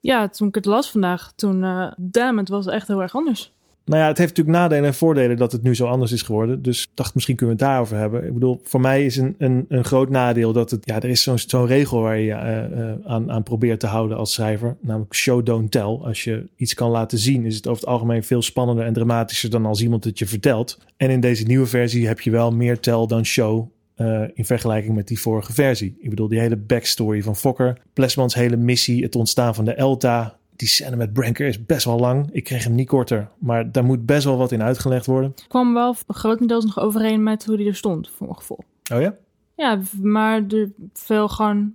[0.00, 1.60] Ja, toen ik het las vandaag, toen,
[1.96, 3.52] damn, het was echt heel erg anders.
[3.84, 6.62] Nou ja, het heeft natuurlijk nadelen en voordelen dat het nu zo anders is geworden.
[6.62, 8.26] Dus ik dacht, misschien kunnen we het daarover hebben.
[8.26, 10.86] Ik bedoel, voor mij is een, een, een groot nadeel dat het...
[10.86, 14.16] Ja, er is zo'n zo'n regel waar je eh, eh, aan, aan probeert te houden
[14.16, 14.76] als schrijver.
[14.80, 15.82] Namelijk show, don't tell.
[15.82, 19.50] Als je iets kan laten zien, is het over het algemeen veel spannender en dramatischer
[19.50, 20.78] dan als iemand het je vertelt.
[20.96, 23.70] En in deze nieuwe versie heb je wel meer tell dan show.
[24.02, 25.96] Eh, in vergelijking met die vorige versie.
[25.98, 27.78] Ik bedoel, die hele backstory van Fokker.
[27.92, 30.36] Plesmans hele missie, het ontstaan van de Elta.
[30.56, 32.28] Die scène met Branker is best wel lang.
[32.32, 33.28] Ik kreeg hem niet korter.
[33.38, 35.32] Maar daar moet best wel wat in uitgelegd worden.
[35.36, 38.58] Ik kwam wel grotendeels nog overeen met hoe die er stond, voor mijn gevoel.
[38.92, 39.14] Oh ja?
[39.56, 41.72] Ja, maar er veel gewoon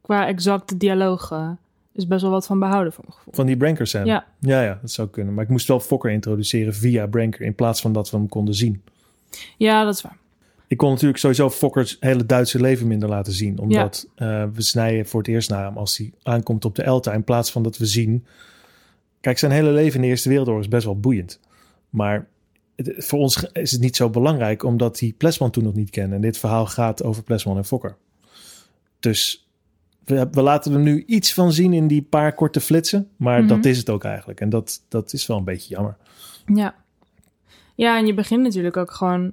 [0.00, 1.56] qua exacte dialoog
[1.96, 3.34] is best wel wat van behouden voor mijn gevoel.
[3.34, 4.04] Van die Branker scène.
[4.04, 4.26] Ja.
[4.40, 5.34] ja, ja, dat zou kunnen.
[5.34, 8.54] Maar ik moest wel Fokker introduceren via Branker in plaats van dat we hem konden
[8.54, 8.82] zien.
[9.56, 10.16] Ja, dat is waar.
[10.68, 13.58] Ik kon natuurlijk sowieso Fokkers hele Duitse leven minder laten zien.
[13.58, 17.12] Omdat eh, we snijden voor het eerst naar hem als hij aankomt op de Elta.
[17.12, 18.26] In plaats van dat we zien...
[19.20, 21.40] Kijk, zijn hele leven in de Eerste Wereldoorlog is best wel boeiend.
[21.90, 22.28] Maar
[22.76, 24.62] het- voor ons is het niet zo belangrijk...
[24.62, 26.14] omdat hij Plesman toen nog niet kende.
[26.14, 27.96] En dit verhaal gaat over Plesman en Fokker.
[29.00, 29.48] Dus
[30.04, 33.08] we, we laten er nu iets van zien in die paar korte flitsen.
[33.16, 33.48] Maar Mhm.
[33.48, 34.40] dat is het ook eigenlijk.
[34.40, 35.96] En dat, dat is wel een beetje jammer.
[36.54, 36.74] Ja.
[37.74, 39.32] Ja, en je begint natuurlijk ook gewoon,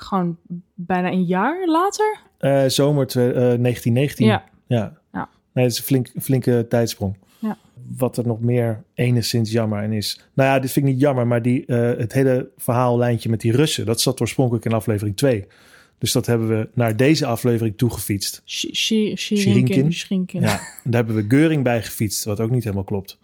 [0.00, 0.36] gewoon
[0.74, 2.18] bijna een jaar later.
[2.38, 4.26] Eh, zomer twe- eh, 1919.
[4.26, 4.44] Ja.
[4.66, 4.98] Ja.
[5.12, 5.28] Ja.
[5.52, 7.16] Nee, het is een flink, flinke tijdsprong.
[7.38, 7.56] Ja.
[7.96, 10.20] Wat er nog meer enigszins jammer aan is.
[10.34, 13.52] Nou ja, dit vind ik niet jammer, maar die, eh, het hele verhaallijntje met die
[13.52, 15.46] Russen, dat zat oorspronkelijk in aflevering 2.
[15.98, 18.42] Dus dat hebben we naar deze aflevering toegefietst.
[18.44, 19.16] Sh- Shi- Shirinkin.
[19.38, 19.92] Shirinkin.
[19.92, 20.40] Shirinkin.
[20.40, 20.52] Ja,
[20.84, 23.18] en daar hebben we Geuring bij gefietst, wat ook niet helemaal klopt.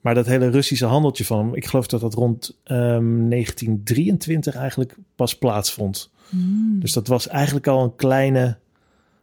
[0.00, 4.96] Maar dat hele Russische handeltje van hem, ik geloof dat dat rond ehm, 1923 eigenlijk
[5.16, 6.10] pas plaatsvond.
[6.28, 6.80] Hmm.
[6.80, 8.58] Dus dat was eigenlijk al een kleine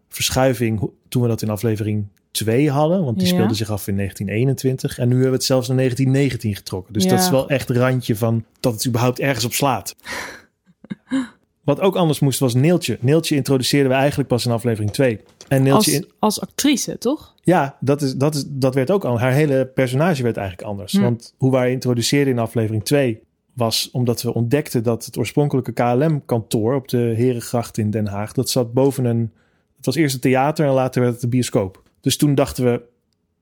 [0.10, 3.04] verschuiving toen we dat in aflevering 2 hadden.
[3.04, 3.34] Want die Ja.
[3.34, 4.98] speelde zich af in 1921.
[4.98, 6.94] En nu hebben we het zelfs naar 1919 getrokken.
[6.94, 7.10] Dus Ja.
[7.10, 9.96] dat is wel echt randje van dat het überhaupt ergens op slaat.
[11.66, 12.98] Wat ook anders moest was Neeltje.
[13.02, 15.20] Neeltje introduceerden we eigenlijk pas in aflevering 2.
[15.48, 17.34] En Neeltje, Als, in- als actrice, toch?
[17.44, 19.20] ja, dat, is, dat, is, dat werd ook al.
[19.20, 20.92] Haar hele personage werd eigenlijk anders.
[20.92, 21.02] Hm.
[21.02, 23.22] Want hoe wij introduceerden in aflevering 2
[23.54, 28.50] was omdat we ontdekten dat het oorspronkelijke KLM-kantoor op de Herengracht in Den Haag, dat
[28.50, 29.32] zat boven een.
[29.76, 31.82] Het was eerst een theater en later werd het een bioscoop.
[32.02, 32.82] Dus toen dachten we,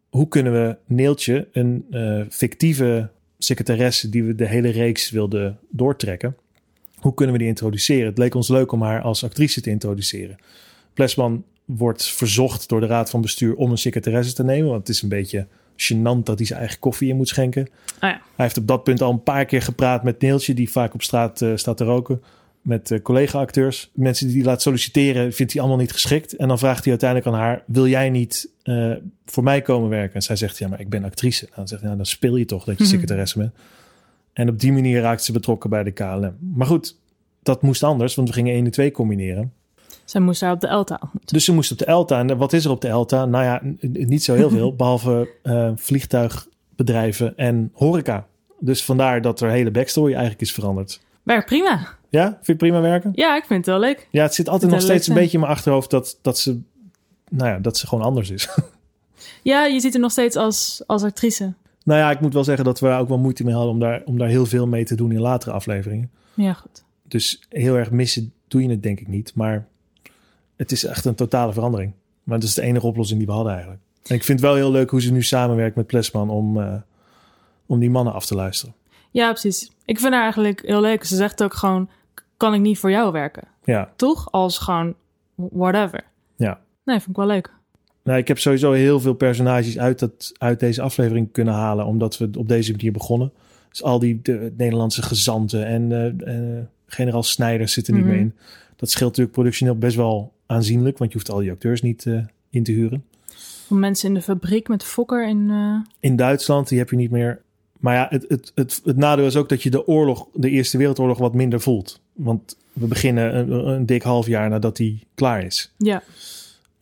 [0.10, 6.36] hoe kunnen we Neeltje, een eh, fictieve secretaresse die we de hele reeks wilden doortrekken,
[7.04, 8.06] hoe kunnen we die introduceren?
[8.06, 10.36] Het leek ons leuk om haar als actrice te introduceren.
[10.94, 14.68] Plesman wordt verzocht door de raad van bestuur om een secretaresse te nemen.
[14.70, 17.68] Want het is een beetje gênant dat hij zijn eigen koffie in moet schenken.
[18.00, 18.22] Ah ja.
[18.36, 21.02] Hij heeft op dat punt al een paar keer gepraat met Neeltje, die vaak op
[21.02, 22.22] straat eh, staat te roken.
[22.62, 23.90] Met eh, collega-acteurs.
[23.94, 26.36] Mensen die hij laat solliciteren, vindt hij allemaal niet geschikt.
[26.36, 28.92] En dan vraagt hij uiteindelijk aan haar: Wil jij niet eh,
[29.26, 30.16] voor mij komen werken?
[30.16, 31.44] En zij zegt: Ja, maar ik ben actrice.
[31.44, 32.92] Nou, dan zegt hij: nou, Dan speel je toch dat je Mhm.
[32.92, 33.52] secretaresse bent.
[34.34, 36.36] En op die manier raakt ze betrokken bij de KLM.
[36.56, 36.98] Maar goed,
[37.44, 39.54] dat moest anders, want we gingen 1 en 2 combineren.
[40.06, 41.34] Zij moest daar op de Elta ontmoeten.
[41.34, 42.20] Dus ze moest op de Elta.
[42.20, 43.26] En wat is er op de Elta?
[43.26, 44.76] Nou ja, niet zo heel veel.
[44.76, 48.28] behalve eh, vliegtuigbedrijven en horeca.
[48.60, 51.02] Dus vandaar dat er hele backstory eigenlijk is veranderd.
[51.24, 51.88] Werkt prima.
[52.10, 53.12] Ja, vind je prima werken?
[53.14, 54.08] Ja, ik vind het wel leuk.
[54.12, 56.60] Ja, het zit altijd Het nog steeds een beetje in mijn achterhoofd dat, dat ze...
[57.30, 58.50] Nou ja, dat ze gewoon anders is.
[59.44, 61.54] Ja, je ziet er nog steeds als, als actrice.
[61.84, 63.72] Nou ja, ik moet wel zeggen dat we daar ook wel moeite mee hadden...
[63.74, 66.12] om daar, om daar heel veel mee te doen in latere afleveringen.
[66.34, 66.84] Ja, goed.
[67.08, 69.32] Dus heel erg missen doe je het denk ik niet.
[69.36, 69.68] Maar
[70.56, 71.94] het is echt een totale verandering.
[72.24, 73.82] Maar dat is de enige oplossing die we hadden eigenlijk.
[74.04, 76.76] En ik vind het wel heel leuk hoe ze nu samenwerkt met Plesman om, eh,
[77.66, 78.76] om die mannen af te luisteren.
[79.12, 79.72] Ja, precies.
[79.86, 81.04] Ik vind haar eigenlijk heel leuk.
[81.04, 81.90] Ze zegt ook gewoon,
[82.38, 83.44] kan ik niet voor jou werken?
[83.64, 84.32] Ja, Toch?
[84.32, 84.96] Als gewoon
[85.36, 86.04] whatever.
[86.36, 86.60] ja.
[86.86, 87.52] Nee, vind ik wel leuk.
[88.04, 92.18] Nou, ik heb sowieso heel veel personages uit, dat, uit deze aflevering kunnen halen, omdat
[92.18, 93.32] we op deze manier begonnen.
[93.70, 98.12] Dus al die de, Nederlandse gezanten en eh, eh, generaal Snijders zitten niet Mhm.
[98.12, 98.34] meer in.
[98.76, 102.20] Dat scheelt natuurlijk productioneel best wel aanzienlijk, want je hoeft al die acteurs niet eh,
[102.50, 103.04] in te huren.
[103.68, 105.52] Voor mensen in de fabriek met Fokker in...
[106.00, 107.42] In Duitsland, die heb je niet meer.
[107.80, 110.78] Maar ja, het, het, het, het nadeel is ook dat je de oorlog, de Eerste
[110.78, 112.02] Wereldoorlog, wat minder voelt.
[112.14, 115.74] Want we beginnen een, een dik half jaar nadat die klaar is.
[115.78, 116.04] ja,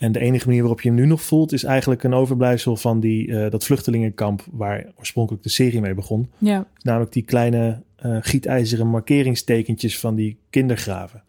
[0.02, 3.00] En de enige manier waarop je hem nu nog voelt, is eigenlijk een overblijfsel van
[3.00, 6.30] die, eh, dat vluchtelingenkamp waar oorspronkelijk de serie mee begon.
[6.38, 6.66] ja.
[6.82, 11.24] Namelijk die kleine eh, gietijzeren markeringstekentjes van die kindergraven.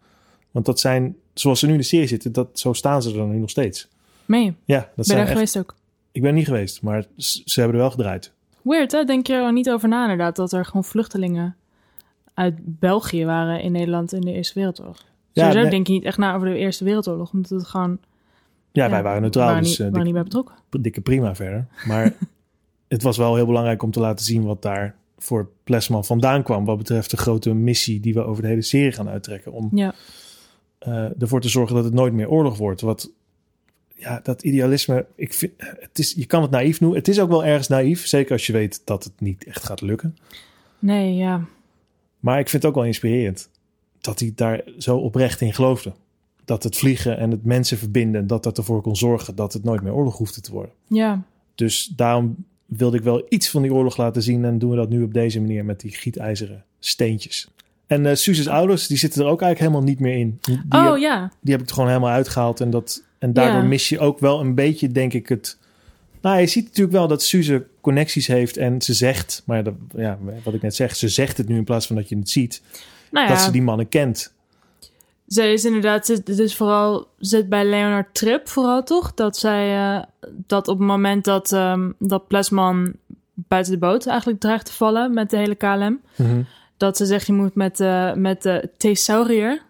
[0.51, 3.25] Want dat zijn, zoals ze nu in de serie zitten, dat, zo staan ze er
[3.25, 3.87] nu nog steeds.
[4.25, 4.43] Mee.
[4.43, 5.75] Ben Ja, dat je zijn daar echt, geweest ook?
[6.11, 8.31] Ik ben niet geweest, maar ze hebben er wel gedraaid.
[8.61, 9.03] Weird, hè?
[9.03, 11.55] Denk je er niet over na inderdaad, dat er gewoon vluchtelingen
[12.33, 15.05] uit België waren in Nederland in de Eerste Wereldoorlog.
[15.31, 15.69] Ja, nee.
[15.69, 17.99] denk je niet echt na over de Eerste Wereldoorlog, omdat het gewoon...
[18.73, 20.55] Ja, wij waren neutraal, waren dus niet, eh, waren dik- niet bij betrokken.
[20.81, 21.67] dikke prima verder.
[21.85, 22.13] Maar
[22.87, 26.65] het was wel heel belangrijk om te laten zien wat daar voor Plesman vandaan kwam.
[26.65, 29.51] Wat betreft de grote missie die we over de hele serie gaan uittrekken.
[29.51, 29.93] Om Ja,
[30.79, 32.81] eh, ervoor te zorgen dat het nooit meer oorlog wordt.
[32.81, 33.11] Wat,
[33.95, 36.97] ja, dat idealisme, ik vind, het is, je kan het naïef noemen.
[36.99, 39.81] Het is ook wel ergens naïef, zeker als je weet dat het niet echt gaat
[39.81, 40.17] lukken.
[40.79, 41.41] nee, ja.
[42.19, 43.49] Maar ik vind het ook wel inspirerend
[44.01, 45.93] dat hij daar zo oprecht in geloofde.
[46.45, 49.81] Dat het vliegen en het mensen verbinden, dat dat ervoor kon zorgen dat het nooit
[49.81, 50.71] meer oorlog hoefde te worden.
[50.87, 51.23] Ja,
[51.55, 54.45] Dus daarom wilde ik wel iets van die oorlog laten zien.
[54.45, 57.47] En doen we dat nu op deze manier met die gietijzeren steentjes.
[57.87, 60.39] En eh Suze's ouders, die zitten er ook eigenlijk helemaal niet meer in.
[60.41, 61.31] Die, oh heb, ja.
[61.41, 62.59] die heb ik er gewoon helemaal uitgehaald.
[62.61, 63.67] En, dat, en daardoor Ja.
[63.67, 65.57] mis je ook wel een beetje, denk ik, het,
[66.21, 70.17] Nou, je ziet natuurlijk wel dat Suze connecties heeft en ze zegt, maar dat, ja,
[70.43, 72.61] wat ik net zeg, ze zegt het nu in plaats van dat je het ziet,
[73.11, 74.33] Nou dat ja, ze die mannen kent.
[75.33, 79.13] Zij is inderdaad, het is vooral, zit bij Leonard Tripp vooral toch?
[79.13, 82.93] Dat zij, eh, dat op het moment dat, ehm, dat Plesman
[83.33, 86.01] buiten de boot eigenlijk dreigt te vallen met de hele KLM,
[86.77, 89.61] dat ze zegt je moet met, eh met de thesaurier,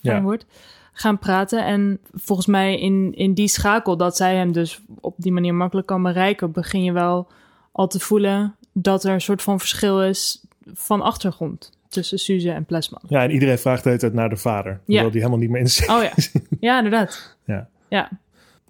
[0.00, 0.22] fijn Ja.
[0.22, 0.44] woord,
[0.92, 1.64] gaan praten.
[1.64, 5.86] En volgens mij in, in die schakel dat zij hem dus op die manier makkelijk
[5.86, 7.26] kan bereiken, begin je wel
[7.72, 12.64] al te voelen dat er een soort van verschil is van achtergrond tussen Suze en
[12.64, 13.02] Plesman.
[13.08, 14.80] Ja, en iedereen vraagt de hele tijd naar de vader.
[14.84, 16.12] Hoewel die helemaal niet meer in serie Oh ja,
[16.68, 17.36] ja inderdaad.
[17.44, 17.68] Ja.
[17.88, 18.10] Ja,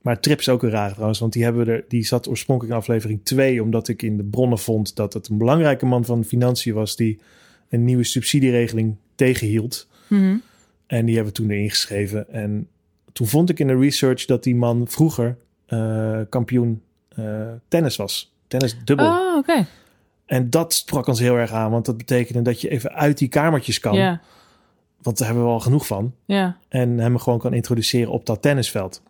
[0.02, 2.74] Maar Trip is ook een raar trouwens, want die, hebben we er, die zat oorspronkelijk
[2.74, 6.24] in aflevering 2, omdat ik in de bronnen vond dat het een belangrijke man van
[6.24, 7.20] financiën was die
[7.68, 9.88] een nieuwe subsidieregeling tegenhield.
[10.06, 10.36] Mhm.
[10.86, 12.28] En die hebben we toen erin geschreven.
[12.32, 12.68] En
[13.12, 18.34] toen vond ik in de research dat die man vroeger eh, kampioen eh, tennis was.
[18.46, 19.06] Tennis dubbel.
[19.06, 19.66] Oh, oké.
[20.26, 23.28] En dat sprak ons heel erg aan, want dat betekende dat je even uit die
[23.28, 23.94] kamertjes kan.
[25.02, 26.14] Want daar hebben we al genoeg van.
[26.24, 26.56] ja.
[26.68, 29.02] En hem gewoon kan introduceren op dat tennisveld.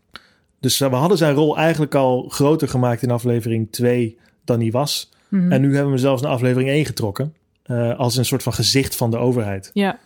[0.60, 5.10] Dus we hadden zijn rol eigenlijk al groter gemaakt in aflevering 2 dan hij was.
[5.28, 5.52] Mhm.
[5.52, 7.34] En nu hebben we hem zelfs naar aflevering 1 getrokken.
[7.62, 9.70] eh, als een soort van gezicht van de overheid.
[9.74, 9.98] Ja,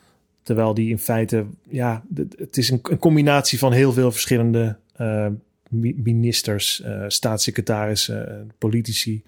[0.43, 2.03] Terwijl die in feite, ja,
[2.39, 5.27] het is een, een combinatie van heel veel verschillende eh,
[5.69, 9.23] mi- ministers, eh, staatssecretarissen, politici.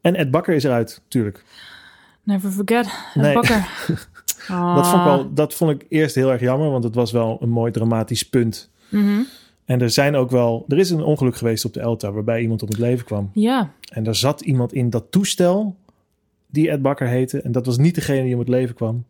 [0.00, 1.44] En Ed Bakker is eruit, natuurlijk.
[2.22, 2.88] never forget.
[3.14, 3.34] Nee.
[3.34, 3.68] bakker.
[4.48, 4.74] Ah.
[4.76, 7.38] Dat, vond ik wel, dat vond ik eerst heel erg jammer, want het was wel
[7.40, 8.70] een mooi dramatisch punt.
[8.88, 9.20] Mhm.
[9.64, 12.62] En er zijn ook wel, er is een ongeluk geweest op de Elta waarbij iemand
[12.62, 13.30] om het leven kwam.
[13.34, 15.76] Ja, En daar zat iemand in dat toestel
[16.46, 17.42] die Ed Bakker heette.
[17.42, 19.04] En dat was niet degene die om het leven kwam.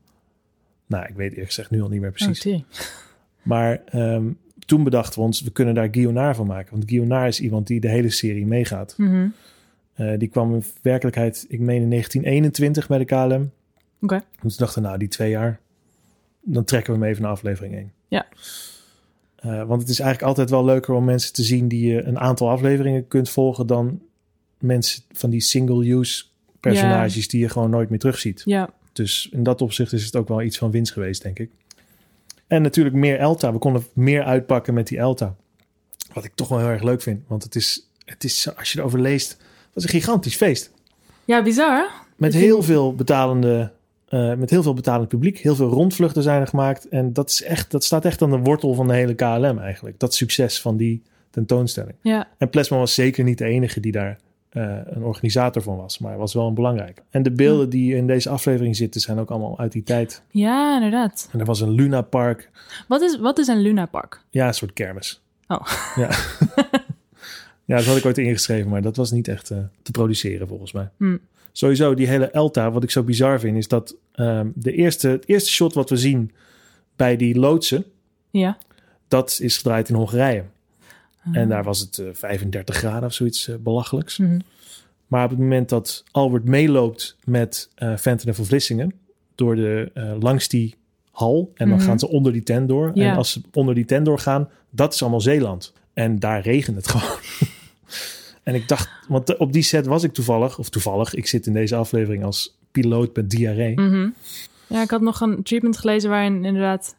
[0.86, 2.46] Nou, ik weet eerlijk gezegd nu al niet meer precies.
[2.46, 2.60] Oh.
[3.42, 4.24] Maar ehm,
[4.66, 6.70] toen bedachten we ons, we kunnen daar Guillaume van maken.
[6.70, 8.94] Want Guillaume is iemand die de hele serie meegaat.
[8.96, 9.28] Mhm.
[10.00, 13.50] Eh, die kwam in werkelijkheid, ik meen in 1921 bij de KLM.
[14.00, 14.22] Oké.
[14.42, 15.60] Dus we dachten, nou, die twee jaar,
[16.40, 17.92] dan trekken we hem even naar aflevering 1.
[18.08, 18.26] Ja.
[19.36, 22.18] Eh, want het is eigenlijk altijd wel leuker om mensen te zien die je een
[22.18, 24.00] aantal afleveringen kunt volgen dan
[24.58, 26.24] mensen van die single-use
[26.60, 28.42] personages die je gewoon nooit meer terugziet.
[28.44, 31.50] Ja, Dus in dat opzicht is het ook wel iets van winst geweest, denk ik.
[32.46, 33.52] En natuurlijk meer Elta.
[33.52, 35.36] We konden meer uitpakken met die Elta.
[36.12, 37.22] Wat ik toch wel heel erg leuk vind.
[37.26, 39.38] Want het is, het is als je erover leest,
[39.74, 40.72] het was een gigantisch feest.
[41.24, 41.76] ja bizar.
[41.76, 41.84] hè?
[42.16, 43.72] Met vind- heel veel betalende,
[44.08, 45.38] eh, met heel veel betalend publiek.
[45.38, 46.88] Heel veel rondvluchten zijn er gemaakt.
[46.88, 49.98] En dat, is echt, dat staat echt aan de wortel van de hele KLM eigenlijk.
[49.98, 51.94] Dat succes van die tentoonstelling.
[52.02, 54.18] Ja, En Plesman was zeker niet de enige die daar
[54.50, 55.98] eh, een organisator van was.
[55.98, 57.02] Maar was wel een belangrijke.
[57.10, 60.22] En de beelden die in deze aflevering zitten zijn ook allemaal uit die tijd.
[60.30, 61.28] ja inderdaad.
[61.32, 62.50] En er was een Luna Park.
[62.88, 64.20] Wat is, wat is een Luna Park?
[64.30, 65.20] Ja, een soort kermis.
[65.48, 65.66] Oh.
[65.96, 66.08] Ja.
[67.70, 70.72] ja, dat had ik ooit ingeschreven, maar dat was niet echt eh, te produceren volgens
[70.72, 70.88] mij.
[70.96, 71.16] Hm.
[71.52, 75.28] Sowieso, die hele Elta, wat ik zo bizar vind, is dat ehm, de eerste, het
[75.28, 76.32] eerste shot wat we zien
[76.96, 77.84] bij die loodsen,
[78.30, 78.58] Ja.
[79.08, 80.44] dat is gedraaid in Hongarije.
[81.32, 84.18] En daar was het eh, 35 graden of zoiets eh, belachelijks.
[84.18, 84.38] Mhm.
[85.06, 88.92] Maar op het moment dat Albert meeloopt met eh Fenton van Vlissingen
[89.34, 90.74] door de, eh, langs die
[91.10, 91.86] hal en dan Mhm.
[91.86, 92.90] gaan ze onder die tent door.
[92.94, 93.10] Ja.
[93.10, 95.72] En als ze onder die tent doorgaan, dat is allemaal Zeeland.
[95.92, 97.18] En daar regent het gewoon.
[98.42, 101.52] En ik dacht, want op die set was ik toevallig, of toevallig, ik zit in
[101.52, 103.80] deze aflevering als piloot met diarree.
[103.80, 104.08] Mhm.
[104.66, 106.94] Ja, ik had nog een treatment gelezen waarin inderdaad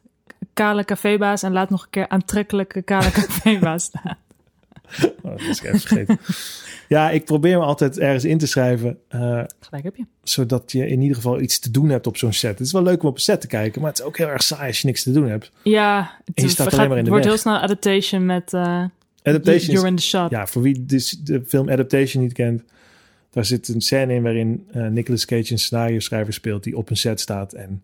[0.54, 4.18] kale cafébaas en laat nog een keer aantrekkelijke kale cafébaas staan.
[5.22, 6.20] Oh, dat is ik even vergeten.
[6.88, 10.06] ja, ik probeer me altijd ergens in te schrijven, eh, Gelijk heb je.
[10.24, 12.58] zodat je in ieder geval iets te doen hebt op zo'n set.
[12.58, 14.28] Het is wel leuk om op een set te kijken, maar het is ook heel
[14.28, 15.52] erg saai als je niks te doen hebt.
[15.64, 17.34] Ja, het, je staat alleen maar in de het wordt weg.
[17.34, 18.84] heel snel adaptation met uh,
[19.24, 20.30] Adaptation You're is- in the Shot.
[20.30, 22.64] Ja, voor wie dus de film Adaptation niet kent,
[23.30, 26.90] daar zit een scène in waarin eh Nicolas Cage een scenario schrijver speelt die op
[26.90, 27.82] een set staat en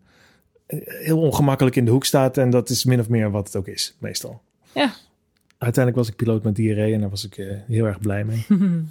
[0.66, 2.38] eh, heel ongemakkelijk in de hoek staat.
[2.38, 4.40] En dat is min of meer wat het ook is, meestal.
[4.74, 4.92] Ja.
[5.58, 8.46] Uiteindelijk was ik piloot met diarree en daar was ik eh, heel erg blij mee.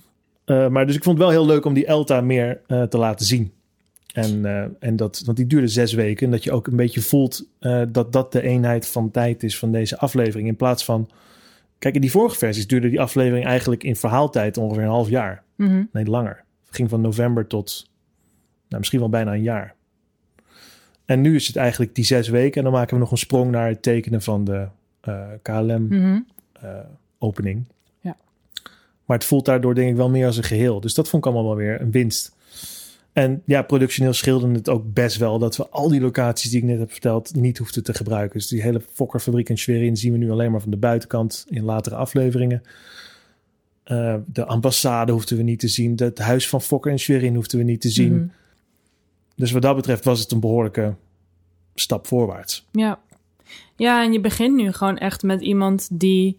[0.70, 3.52] Maar dus ik vond het wel heel leuk om die Elta meer te laten zien.
[4.14, 4.46] En,
[4.80, 6.26] en dat, want die duurde zes weken.
[6.26, 7.44] En dat je ook een beetje voelt
[7.90, 10.48] dat dat de eenheid van tijd is van deze aflevering.
[10.48, 11.10] In plaats van.
[11.80, 15.44] Kijk, in die vorige versies duurde die aflevering eigenlijk in verhaaltijd ongeveer een half jaar.
[15.56, 15.84] Mhm.
[15.92, 16.44] Nee, langer.
[16.66, 17.90] Het ging van november tot
[18.68, 19.76] nou, misschien wel bijna een jaar.
[21.06, 22.58] En nu is het eigenlijk die zes weken.
[22.58, 24.68] En dan maken we nog een sprong naar het tekenen van de
[25.02, 26.26] eh, KLM-opening.
[27.60, 27.68] Mhm.
[28.00, 28.18] Ja.
[29.06, 30.80] Maar het voelt daardoor denk ik wel meer als een geheel.
[30.80, 32.36] Dus dat vond ik allemaal wel weer een winst.
[33.18, 36.66] En ja, productioneel scheelde het ook best wel dat we al die locaties die ik
[36.66, 38.40] net heb verteld niet hoefden te gebruiken.
[38.40, 41.64] Dus die hele fokkerfabriek in Schwerin zien we nu alleen maar van de buitenkant in
[41.64, 42.64] latere afleveringen.
[43.84, 45.94] Eh, de ambassade hoefden we niet te zien.
[45.96, 48.16] Het huis van Fokker en Schwerin hoefden we niet te zien.
[48.16, 48.28] Mhm.
[49.36, 50.96] Dus wat dat betreft was het een behoorlijke
[51.76, 52.66] stap voorwaarts.
[52.72, 53.00] Ja.
[53.76, 56.38] ja, en je begint nu gewoon echt met iemand die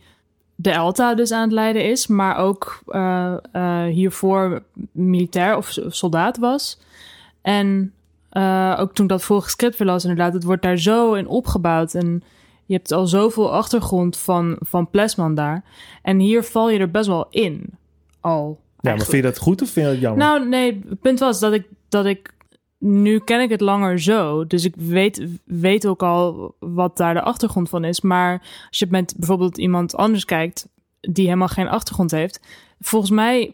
[0.60, 6.38] de ELTA dus aan het leiden is, maar ook eh, eh, hiervoor militair of soldaat
[6.38, 6.78] was.
[7.42, 7.92] En
[8.28, 11.94] eh, ook toen dat vorige script weer las, inderdaad, het wordt daar zo in opgebouwd.
[11.94, 12.22] En
[12.66, 15.64] je hebt al zoveel achtergrond van, van Plesman daar.
[16.02, 17.64] En hier val je er best wel in.
[18.20, 18.60] Al.
[18.80, 20.26] Ja, maar vind je dat goed of vind je dat jammer?
[20.26, 22.34] Nou, nee, het punt was dat ik, dat ik.
[22.78, 24.46] Nu ken ik het langer zo.
[24.46, 28.00] Dus ik weet, weet ook al wat daar de achtergrond van is.
[28.00, 28.32] Maar
[28.68, 30.68] als je met bijvoorbeeld iemand anders kijkt.
[31.00, 32.40] die helemaal geen achtergrond heeft.
[32.80, 33.52] Volgens mij.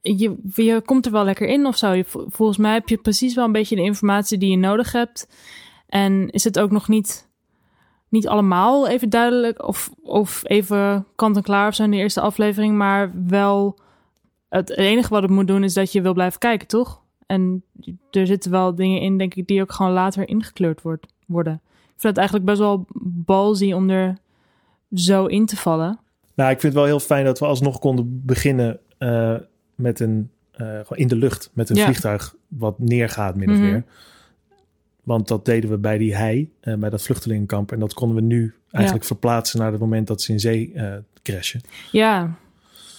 [0.00, 1.92] Je, je komt er wel lekker in of zo.
[1.92, 5.28] Je, volgens mij heb je precies wel een beetje de informatie die je nodig hebt.
[5.86, 7.28] En is het ook nog niet,
[8.08, 9.66] niet allemaal even duidelijk.
[9.66, 12.76] Of, of even kant en klaar of zo in de eerste aflevering.
[12.76, 13.78] Maar wel
[14.48, 17.06] het enige wat het moet doen is dat je wil blijven kijken, toch?
[17.28, 17.62] En
[18.10, 21.52] er zitten wel dingen in, denk ik, die ook gewoon later ingekleurd wordt, worden.
[21.64, 24.16] Ik vind het eigenlijk best wel balzy om er
[24.94, 25.98] zo in te vallen.
[26.34, 29.34] Nou, ik vind het wel heel fijn dat we alsnog konden beginnen eh,
[29.74, 31.84] met een, eh, in de lucht, met een Ja.
[31.84, 33.64] vliegtuig wat neergaat min of Mhm.
[33.64, 33.84] meer.
[35.02, 37.72] Want dat deden we bij die hei, eh, bij dat vluchtelingenkamp.
[37.72, 40.72] En dat konden we nu eigenlijk verplaatsen naar het moment dat ze in zee
[41.22, 41.60] crashen.
[41.92, 42.34] Ja,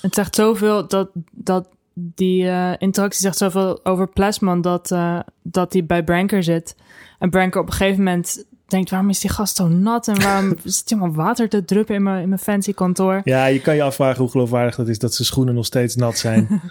[0.02, 5.74] het zegt zoveel dat, dat die eh, interactie zegt zoveel over Plasman dat, eh, dat
[5.74, 6.76] hij bij Branker zit.
[7.20, 10.08] En Branker op een gegeven moment denkt, waarom is die gast zo nat?
[10.08, 13.22] En waarom zit hij allemaal water te druppen in mijn, in mijn fancy kantoor?
[13.24, 16.18] Ja, je kan je afvragen hoe geloofwaardig dat is dat zijn schoenen nog steeds nat
[16.18, 16.48] zijn.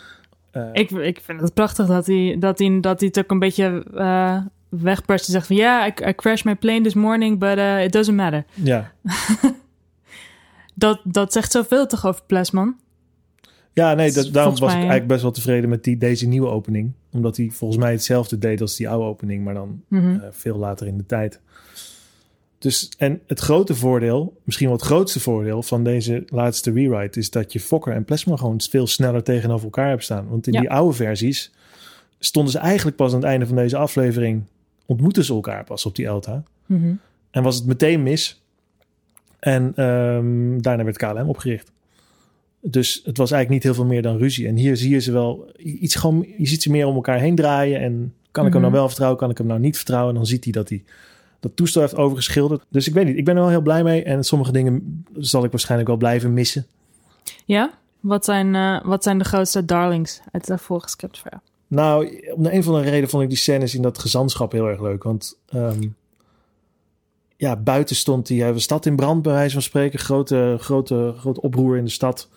[0.51, 3.39] Eh, Ik, ik vind het prachtig dat hij, dat hij, dat hij het ook een
[3.39, 3.85] beetje
[4.69, 5.57] wegperst en zegt van...
[5.57, 8.45] Ja, I, I crashed my plane this morning, but it doesn't matter.
[8.55, 8.91] ja.
[10.75, 12.77] Dat, dat zegt zoveel toch over Plasman?
[13.79, 16.93] Ja, nee, dat, daarom was ik eigenlijk best wel tevreden met die, deze nieuwe opening.
[17.13, 20.15] Omdat hij volgens mij hetzelfde deed als die oude opening, maar dan Mhm.
[20.15, 21.41] eh, veel later in de tijd.
[22.59, 27.31] Dus, en het grote voordeel, misschien wel het grootste voordeel van deze laatste rewrite, is
[27.31, 30.29] dat je Fokker en Plasma gewoon veel sneller tegenover elkaar hebt staan.
[30.29, 30.61] Want in Ja.
[30.61, 31.53] die oude versies
[32.19, 34.43] stonden ze eigenlijk pas aan het einde van deze aflevering,
[34.87, 36.43] ontmoeten ze elkaar pas op die Elta.
[36.67, 36.93] Mhm.
[37.31, 38.43] En was het meteen mis.
[39.39, 41.73] En ehm, daarna werd KLM opgericht.
[42.61, 44.47] Dus het was eigenlijk niet heel veel meer dan ruzie.
[44.47, 46.27] En hier zie je ze wel iets gewoon.
[46.39, 47.81] Je ziet ze meer om elkaar heen draaien.
[47.81, 48.71] En kan ik hem Mhm.
[48.71, 49.19] nou wel vertrouwen?
[49.19, 50.11] Kan ik hem nou niet vertrouwen?
[50.11, 50.85] En dan ziet hij dat hij
[51.41, 52.63] dat toestel heeft overgeschilderd.
[52.69, 53.17] Dus ik weet niet.
[53.17, 54.03] Ik ben er wel heel blij mee.
[54.03, 56.67] En sommige dingen zal ik waarschijnlijk wel blijven missen.
[57.45, 57.71] Ja?
[58.01, 61.43] Wat zijn, eh, wat zijn de grootste darlings uit de vorige script voor jou?
[61.67, 64.67] Nou, om de een of andere reden vond ik die scènes in dat gezantschap heel
[64.69, 65.03] erg leuk.
[65.03, 65.87] Want ehm,
[67.37, 69.99] ja, buiten stond die hele stad in brand, bij wijze van spreken.
[69.99, 72.29] Grote, grote, grote oproer in de stad.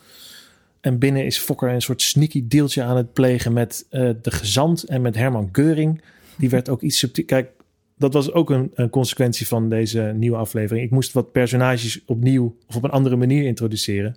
[0.81, 4.83] En binnen is Fokker een soort sneaky deeltje aan het plegen met eh, de gezant
[4.83, 6.01] en met Herman Geuring.
[6.37, 7.25] Die werd ook iets subtiel.
[7.25, 7.49] Kijk,
[7.97, 10.85] dat was ook een, een consequentie van deze nieuwe aflevering.
[10.85, 14.15] Ik moest wat personages opnieuw of op een andere manier introduceren.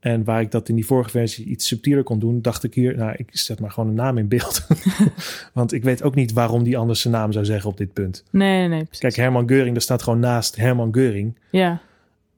[0.00, 2.96] En waar ik dat in die vorige versie iets subtieler kon doen, dacht ik hier,
[2.96, 4.66] nou, ik zet maar gewoon een naam in beeld.
[5.52, 8.24] Want ik weet ook niet waarom die anders zijn naam zou zeggen op dit punt.
[8.30, 8.84] Nee, nee, nee.
[8.84, 8.98] Precies.
[8.98, 11.38] Kijk, Herman Geuring, daar staat gewoon naast Herman Geuring.
[11.50, 11.80] Ja.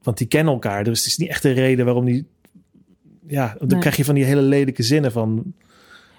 [0.03, 0.83] Want die kennen elkaar.
[0.83, 2.25] Dus het is niet echt een reden waarom die.
[3.29, 3.79] Ja, dan Nee.
[3.79, 5.53] krijg je van die hele lelijke zinnen van.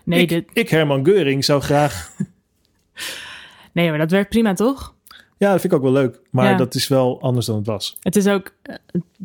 [0.04, 2.10] Nee, ik, dit, ik, Herman Geuring, zou graag.
[3.72, 4.94] nee, maar dat werkt prima, toch?
[5.38, 6.20] Ja, dat vind ik ook wel leuk.
[6.30, 6.56] Maar Ja.
[6.56, 7.96] dat is wel anders dan het was.
[8.00, 8.54] Het is ook,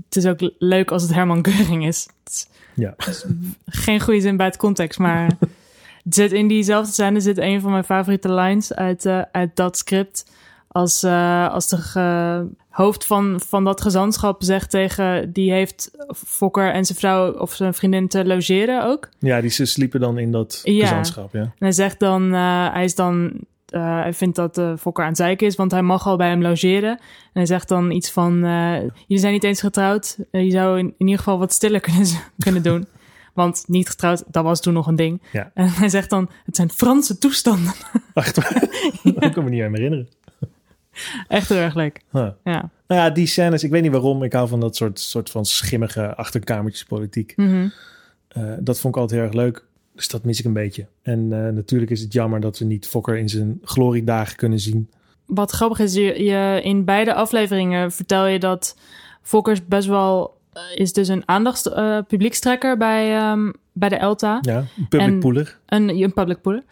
[0.10, 2.08] het is ook leuk als het Herman Geuring is.
[2.26, 2.95] Is Ja.
[3.65, 5.32] geen goede zin bij het context, maar
[6.04, 9.78] het zit in diezelfde scène zit een van mijn favoriete lines uit, eh, uit dat
[9.78, 10.32] script.
[10.67, 11.78] Als, eh, als de
[12.76, 15.92] hoofd van, van dat gezantschap zegt tegen, die heeft
[16.26, 19.10] Fokker en zijn vrouw of zijn vriendin te logeren ook.
[19.20, 20.88] Ja, die ze sliepen dan in dat Ja.
[20.88, 21.34] gezantschap.
[21.34, 21.40] Ja.
[21.42, 23.32] En hij zegt dan, eh, hij is dan,
[23.68, 26.30] eh, hij vindt dat eh, Fokker aan het zeiken is, want hij mag al bij
[26.30, 26.90] hem logeren.
[26.90, 27.00] En
[27.34, 28.40] hij zegt dan iets van,
[29.08, 30.18] jullie zijn niet eens getrouwd.
[30.32, 32.08] Je zou in, in ieder geval wat stiller kunnen,
[32.40, 32.86] kunnen doen.
[33.34, 35.22] Want niet getrouwd, dat was toen nog een ding.
[35.32, 35.52] Ja.
[35.54, 37.74] En hij zegt dan, het zijn Franse toestanden.
[38.13, 38.63] Echt waar?
[39.19, 40.08] Dat kan me niet aan me herinneren.
[41.27, 42.02] Echt heel erg leuk.
[42.12, 42.29] Huh.
[42.43, 42.69] Ja.
[42.87, 44.23] Nou ja, die scènes, ik weet niet waarom.
[44.23, 47.33] Ik hou van dat soort, soort van schimmige achterkamertjespolitiek.
[47.35, 47.67] Mhm.
[48.27, 49.65] Eh, dat vond ik altijd heel erg leuk.
[49.96, 50.87] Dus dat mis ik een beetje.
[51.02, 54.89] En eh, natuurlijk is het jammer dat we niet Fokker in zijn gloriedagen kunnen zien.
[55.25, 58.77] Wat grappig is, je, je, in beide afleveringen vertel je dat
[59.21, 64.38] Fokkers best wel eh, is dus een aandachts eh, publiekstrekker bij, ehm, bij de Elta.
[64.42, 65.60] Ja, een public En- pooler.
[65.65, 66.63] Een, een public pooler.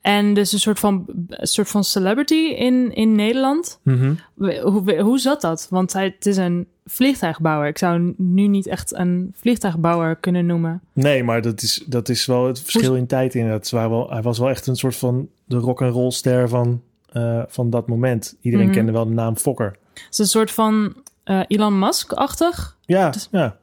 [0.00, 3.80] En dus een soort van, een soort van celebrity in, in Nederland.
[3.82, 4.14] Mhm.
[4.62, 5.66] Hoe, hoe zat dat?
[5.70, 7.68] Want hij, het is een vliegtuigbouwer.
[7.68, 10.80] Ik zou nu niet echt een vliegtuigbouwer kunnen noemen.
[10.92, 13.70] Nee, maar dat is, dat is wel het verschil in tijd inderdaad.
[13.70, 16.82] Wel, hij was wel echt een soort van de rock and roll ster van,
[17.12, 18.36] eh, van dat moment.
[18.40, 18.74] Iedereen Mhm.
[18.74, 19.76] kende wel de naam Fokker.
[19.94, 20.94] Het is een soort van
[21.24, 22.76] eh, Elon Musk-achtig.
[22.86, 23.56] Ja, Dus- ja.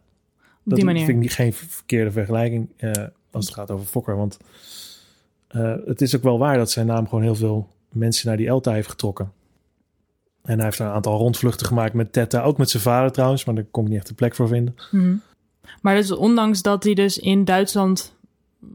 [0.65, 1.05] Dat die manier.
[1.05, 2.91] vind ik niet, geen verkeerde vergelijking eh,
[3.31, 4.17] als het gaat over Fokker.
[4.17, 4.37] Want
[5.47, 8.47] eh, het is ook wel waar dat zijn naam gewoon heel veel mensen naar die
[8.47, 9.31] Elta heeft getrokken.
[10.41, 12.41] En hij heeft een aantal rondvluchten gemaakt met Tetta.
[12.41, 14.75] Ook met zijn vader trouwens, maar daar kon ik niet echt een plek voor vinden.
[14.91, 15.15] Mhm.
[15.81, 18.15] Maar dus ondanks dat hij dus in Duitsland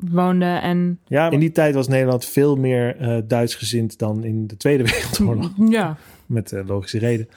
[0.01, 0.99] woonde en...
[1.07, 5.51] Ja, in die tijd was Nederland veel meer eh Duitsgezind dan in de Tweede Wereldoorlog.
[5.69, 7.29] Ja, Met logische reden.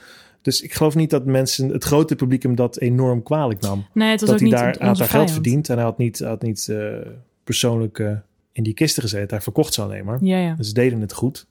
[0.44, 3.86] Dus ik geloof niet dat mensen, het grote publiek hem dat enorm kwalijk nam.
[3.94, 5.98] nee, het was dat ook hij niet daar, had daar geld verdiend en hij had
[5.98, 6.98] niet, had niet eh,
[7.44, 8.12] persoonlijk eh,
[8.52, 9.30] in die kisten gezeten.
[9.30, 10.24] Hij verkocht ze alleen maar.
[10.24, 10.56] Ja, ja.
[10.56, 11.46] Dus ze deden het goed.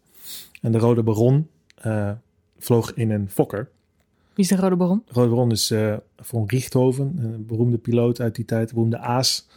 [0.60, 2.10] En de Rode Baron eh,
[2.58, 3.68] vloog in een Fokker.
[4.34, 5.02] Wie is de Rode Baron?
[5.06, 5.74] De Rode Baron is
[6.16, 9.48] von Richthofen, een beroemde piloot uit die tijd, een beroemde aas.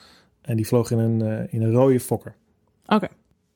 [0.42, 2.36] En die vloog in een, in een rode Fokker.
[2.86, 3.08] Oké.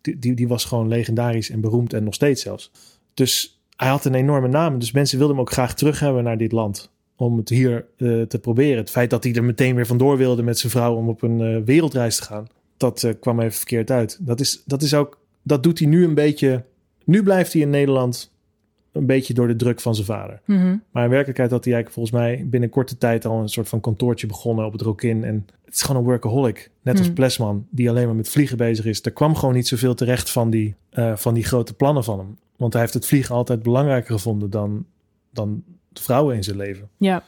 [0.01, 2.71] Die, die, die was gewoon legendarisch en beroemd en nog steeds zelfs.
[3.13, 4.79] Dus hij had een enorme naam.
[4.79, 6.91] Dus mensen wilden hem ook graag terug hebben naar dit land.
[7.15, 8.77] Om het hier eh, te proberen.
[8.77, 11.41] Het feit dat hij er meteen weer vandoor wilde met zijn vrouw om op een
[11.41, 12.47] eh, wereldreis te gaan.
[12.77, 14.17] Dat eh, kwam even verkeerd uit.
[14.21, 15.19] Dat, is, dat is ook.
[15.43, 16.63] Dat doet hij nu een beetje.
[17.03, 18.31] Nu blijft hij in Nederland
[18.91, 20.41] een beetje door de druk van zijn vader.
[20.45, 20.75] Mhm.
[20.91, 23.79] Maar in werkelijkheid had hij eigenlijk volgens mij binnen korte tijd al een soort van
[23.79, 25.23] kantoortje begonnen op het Rokin.
[25.23, 26.71] En het is gewoon een workaholic.
[26.81, 27.15] Net als Hmm.
[27.15, 29.01] Plesman, die alleen maar met vliegen bezig is.
[29.01, 30.75] Er kwam gewoon niet zoveel terecht van die,
[31.15, 32.37] van die grote plannen van hem.
[32.59, 34.85] Want hij heeft het vliegen altijd belangrijker gevonden dan,
[35.31, 36.89] dan de vrouwen in zijn leven.
[36.97, 37.23] Ja,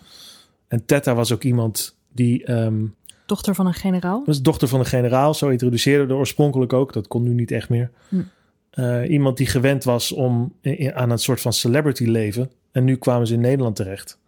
[0.67, 2.85] En Tetta was ook iemand die ehm,
[3.25, 4.23] dochter van een generaal.
[4.25, 6.93] was dochter van een generaal, zo introduceerde er oorspronkelijk ook.
[6.93, 7.91] Dat kon nu niet echt meer.
[8.09, 8.21] Hm.
[8.69, 10.53] Eh, iemand die gewend was om
[10.93, 12.51] aan een soort van celebrity leven.
[12.71, 14.19] En nu kwamen ze in Nederland terecht.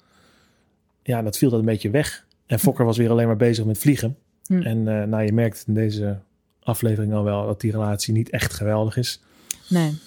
[1.04, 2.26] Ja, dat viel dat een beetje weg.
[2.46, 4.18] En Fokker was weer alleen maar bezig met vliegen.
[4.46, 4.62] Hm.
[4.62, 6.20] En eh, nou, je merkt in deze
[6.60, 9.22] aflevering al wel dat die relatie niet echt geweldig is.
[9.70, 9.98] Nee.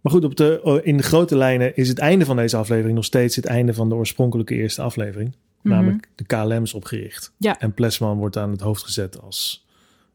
[0.00, 2.94] Maar goed, op de, oh, in de grote lijnen is het einde van deze aflevering
[2.94, 5.36] nog steeds het einde van de oorspronkelijke eerste aflevering.
[5.62, 5.74] Mhm.
[5.74, 7.32] Namelijk de KLM is opgericht.
[7.36, 7.58] Ja.
[7.58, 9.66] En Plesman wordt aan het hoofd gezet als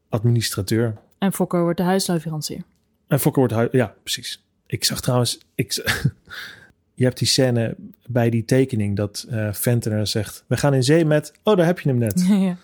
[0.08, 0.94] administrateur.
[1.18, 2.62] En Fokker wordt de huisleverancier.
[3.06, 3.54] En Fokker wordt...
[3.54, 4.44] hui- Ja, precies.
[4.66, 5.38] Ik zag trouwens...
[5.54, 5.72] Ik,
[6.94, 7.76] je hebt die scène
[8.06, 10.44] bij die tekening dat eh Ventener zegt...
[10.46, 11.32] We gaan in zee met...
[11.42, 12.24] Oh, daar heb je hem net.
[12.28, 12.56] ja.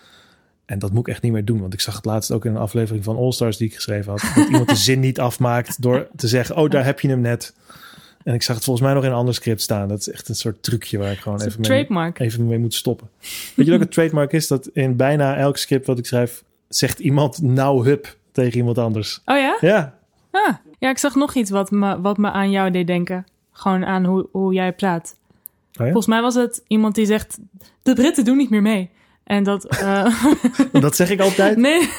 [0.65, 1.61] En dat moet ik echt niet meer doen.
[1.61, 4.11] Want ik zag het laatst ook in een aflevering van All Stars die ik geschreven
[4.11, 4.31] had.
[4.35, 6.57] Dat iemand de zin niet afmaakt door te zeggen...
[6.57, 7.53] Oh, daar heb je hem net.
[8.23, 9.87] En ik zag het volgens mij nog in een ander script staan.
[9.87, 13.09] Dat is echt een soort trucje waar ik gewoon even mee, even mee moet stoppen.
[13.55, 14.47] Weet je wat een trademark is?
[14.47, 16.43] Dat in bijna elk script wat ik schrijf...
[16.67, 19.21] zegt iemand nou hup tegen iemand anders.
[19.25, 19.57] Oh ja?
[19.61, 19.97] Ja,
[20.33, 20.53] Ah.
[20.79, 23.25] Ja, ik zag nog iets wat me, wat me aan jou deed denken.
[23.51, 25.15] Gewoon aan hoe, hoe jij praat.
[25.19, 25.83] Oh ja?
[25.83, 27.37] Volgens mij was het iemand die zegt...
[27.83, 28.89] De Britten doen niet meer mee.
[29.23, 29.65] En dat...
[29.65, 30.23] eh,
[30.71, 31.57] dat zeg ik altijd.
[31.57, 31.89] nee.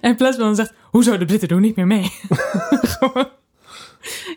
[0.00, 0.72] En Plasman zegt...
[0.90, 2.10] Hoezo, de Britten doen niet meer mee?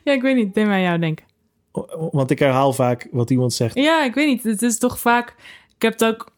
[0.04, 0.54] Ja, ik weet niet.
[0.54, 1.26] Deed mij aan jou denken.
[2.12, 3.76] Want ik herhaal vaak wat iemand zegt.
[3.76, 4.44] Ja, ik weet niet.
[4.44, 5.36] Het is toch vaak...
[5.76, 6.32] Ik heb het ook...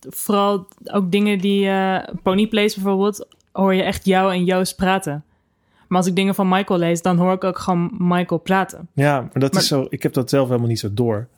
[0.00, 1.68] Vooral ook dingen die...
[1.68, 3.26] eh Ponyplays bijvoorbeeld...
[3.52, 5.24] Hoor je echt jou en Joost praten.
[5.88, 7.02] Maar als ik dingen van Michael lees...
[7.02, 8.88] Dan hoor ik ook gewoon Michael praten.
[8.94, 9.86] Ja, maar dat Maar- is zo.
[9.88, 11.28] Ik heb dat zelf helemaal niet zo door.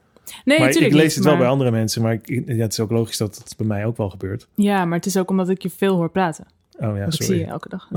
[0.44, 2.02] Nee, maar ik natuurlijk lees niet, het wel maar- bij andere mensen.
[2.02, 4.46] Maar ik, ja, het is ook logisch dat het bij mij ook wel gebeurt.
[4.54, 6.46] Ja, maar het is ook omdat ik je veel hoor praten.
[6.76, 7.40] Oh ja, Want ik zie sorry.
[7.40, 7.88] je elke dag.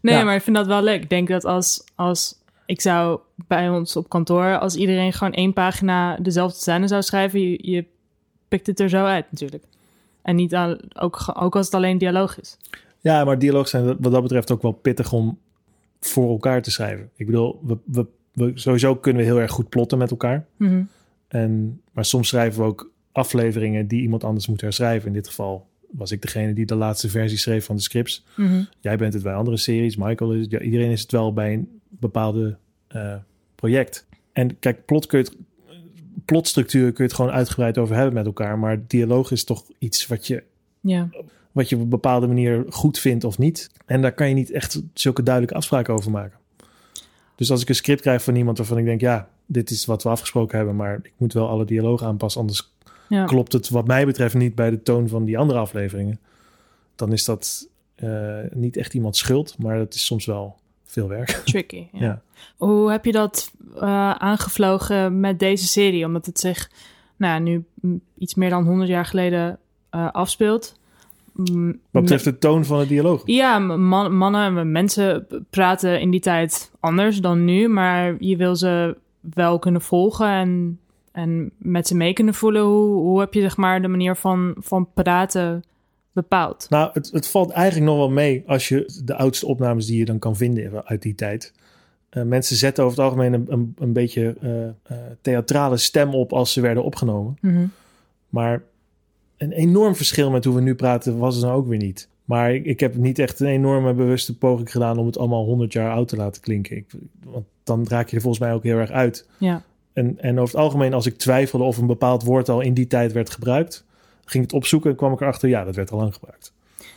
[0.00, 0.24] nee, Ja.
[0.24, 1.02] maar ik vind dat wel leuk.
[1.02, 2.34] Ik denk dat als, als
[2.66, 7.40] ik zou bij ons op kantoor, als iedereen gewoon één pagina dezelfde scène zou schrijven,
[7.40, 7.84] je, je
[8.48, 9.64] pikt het er zo uit natuurlijk.
[10.22, 12.56] En niet aan, ook, ook als het alleen dialoog is.
[13.00, 15.38] Ja, maar dialoog zijn wat dat betreft ook wel pittig om
[16.00, 17.10] voor elkaar te schrijven.
[17.16, 20.46] Ik bedoel, we, we, we, sowieso kunnen we heel erg goed plotten met elkaar.
[20.56, 20.82] Mhm.
[21.28, 25.06] En, maar soms schrijven we ook afleveringen die iemand anders moet herschrijven.
[25.06, 28.24] In dit geval was ik degene die de laatste versie schreef van de scripts.
[28.36, 28.62] Mhm.
[28.80, 31.80] Jij bent het bij andere series, Michael is ja, iedereen is het wel bij een
[31.88, 32.56] bepaalde
[32.86, 33.14] eh,
[33.54, 34.06] project.
[34.32, 35.36] En kijk, plot kun je het,
[36.24, 40.06] plotstructuur kun je het gewoon uitgebreid over hebben met elkaar, maar dialoog is toch iets
[40.06, 40.42] wat je,
[40.80, 41.08] Ja.
[41.52, 43.70] wat je op een bepaalde manier goed vindt of niet.
[43.86, 46.38] En daar kan je niet echt zulke duidelijke afspraken over maken.
[47.40, 50.02] Dus als ik een script krijg van iemand waarvan ik denk, ja, dit is wat
[50.02, 52.72] we afgesproken hebben, maar ik moet wel alle dialoog aanpassen, anders
[53.08, 53.24] Ja.
[53.24, 56.20] klopt het wat mij betreft niet bij de toon van die andere afleveringen.
[56.94, 61.28] Dan is dat eh, niet echt iemand schuld, maar dat is soms wel veel werk.
[61.44, 61.86] Tricky.
[61.92, 62.00] Ja.
[62.00, 62.22] Ja.
[62.56, 66.04] Hoe heb je dat eh, aangevlogen met deze serie?
[66.04, 66.70] Omdat het zich
[67.16, 67.64] nou nu
[68.18, 69.58] iets meer dan 100 jaar geleden
[69.90, 70.79] eh, afspeelt.
[71.90, 73.22] Wat betreft de toon van het dialoog.
[73.24, 78.96] Ja, man, mannen, mensen praten in die tijd anders dan nu, maar je wil ze
[79.20, 80.78] wel kunnen volgen en,
[81.12, 82.62] en met ze mee kunnen voelen.
[82.62, 85.64] Hoe, hoe heb je zeg maar de manier van, van praten
[86.12, 86.66] bepaald?
[86.68, 90.04] Nou, het, het valt eigenlijk nog wel mee als je de oudste opnames die je
[90.04, 91.52] dan kan vinden uit die tijd.
[92.10, 94.72] Eh, mensen zetten over het algemeen een, een, een beetje eh, eh,
[95.20, 97.36] theatrale stem op als ze werden opgenomen.
[97.40, 97.66] Mhm.
[98.28, 98.62] Maar
[99.40, 102.08] een enorm verschil met hoe we nu praten was het nou ook weer niet.
[102.24, 105.72] Maar ik, ik heb niet echt een enorme bewuste poging gedaan om het allemaal 100
[105.72, 106.76] jaar oud te laten klinken.
[106.76, 106.84] Ik,
[107.24, 109.26] want dan raak je er volgens mij ook heel erg uit.
[109.38, 109.62] Ja,
[109.92, 112.86] En, en over het algemeen, als ik twijfelde of een bepaald woord al in die
[112.86, 113.84] tijd werd gebruikt,
[114.24, 116.52] ging ik het opzoeken en kwam ik erachter, ja, dat werd al lang gebruikt.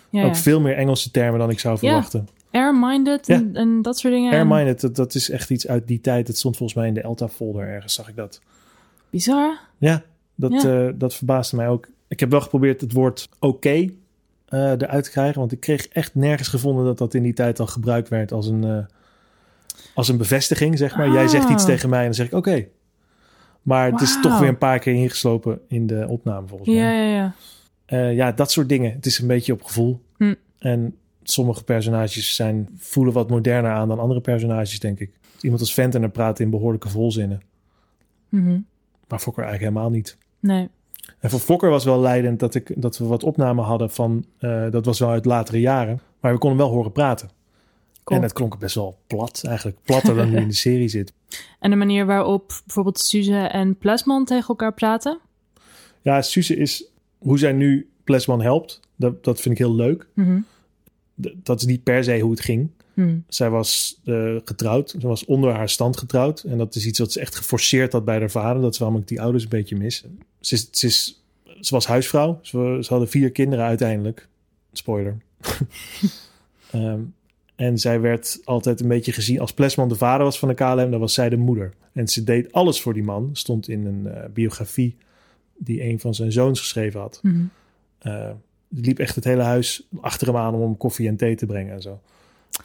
[0.10, 0.36] ja, Ook ja.
[0.36, 2.28] veel meer Engelse termen dan ik zou verwachten.
[2.52, 3.36] Air-minded Ja.
[3.36, 4.32] en, en dat soort dingen.
[4.34, 6.28] Air-minded, dat, dat is echt iets uit die tijd.
[6.28, 8.42] Het stond volgens mij in de Elta-folder ergens, zag ik dat.
[9.10, 9.60] Bizar.
[9.78, 10.04] Ja,
[10.36, 10.86] dat, Ja.
[10.88, 11.88] eh, dat verbaasde mij ook.
[12.08, 13.70] Ik heb wel geprobeerd het woord oké
[14.46, 15.40] eh, eruit te krijgen.
[15.40, 18.48] Want ik kreeg echt nergens gevonden dat dat in die tijd al gebruikt werd als
[18.48, 18.86] een, eh,
[19.96, 21.10] als een bevestiging, zeg maar.
[21.12, 21.68] Jij zegt iets Ah.
[21.70, 22.68] tegen mij en dan zeg ik oké.
[23.62, 26.78] Maar het is toch weer een paar keer ingeslopen in de opname, volgens mij.
[26.78, 27.34] Ja, ja, ja.
[27.86, 28.92] Eh, ja, dat soort dingen.
[28.94, 30.02] Het is een beetje op gevoel.
[30.18, 30.34] Hm.
[30.60, 35.12] En sommige personages zijn, voelen wat moderner aan dan andere personages, denk ik.
[35.42, 37.42] Iemand als Ventner praat in behoorlijke volzinnen.
[38.30, 38.60] Mhm.
[39.08, 40.18] Maar Fokker eigenlijk helemaal niet.
[40.40, 40.70] Nee.
[41.20, 44.26] En voor Fokker was wel leidend dat, ik, dat we wat opnamen hadden van...
[44.38, 46.02] eh, dat was wel uit latere jaren.
[46.20, 47.30] Maar we konden wel horen praten.
[48.04, 48.20] Cool.
[48.20, 49.44] En het klonk best wel plat.
[49.46, 51.14] Eigenlijk platter dan nu in de serie zit.
[51.60, 55.20] En de manier waarop bijvoorbeeld Suze en Plasman tegen elkaar praten.
[56.02, 56.86] Ja, Suze is...
[57.18, 60.08] Hoe zij nu Plesman helpt, dat, dat vind ik heel leuk.
[60.14, 60.40] Mhm.
[61.16, 62.70] Dat is niet per se hoe het ging.
[62.94, 63.18] Hm.
[63.28, 64.90] Zij was eh, getrouwd.
[64.90, 66.44] Ze was onder haar stand getrouwd.
[66.44, 68.62] En dat is iets wat ze echt geforceerd had bij haar vader.
[68.62, 70.06] Dat is waarom ik die ouders een beetje mis.
[70.46, 71.24] Ze, is, ze, is,
[71.60, 72.40] ze was huisvrouw.
[72.42, 74.28] Ze, ze hadden vier kinderen uiteindelijk.
[74.72, 75.18] Spoiler.
[76.72, 77.00] Ehm,
[77.56, 79.40] en zij werd altijd een beetje gezien...
[79.40, 81.74] Als Plesman de vader was van de KLM, dan was zij de moeder.
[81.92, 83.30] En ze deed alles voor die man.
[83.34, 84.96] Stond in een eh, biografie
[85.58, 87.22] die een van zijn zoons geschreven had.
[88.70, 91.46] Die liep echt het hele huis achter hem aan om hem koffie en thee te
[91.46, 92.02] brengen en zo.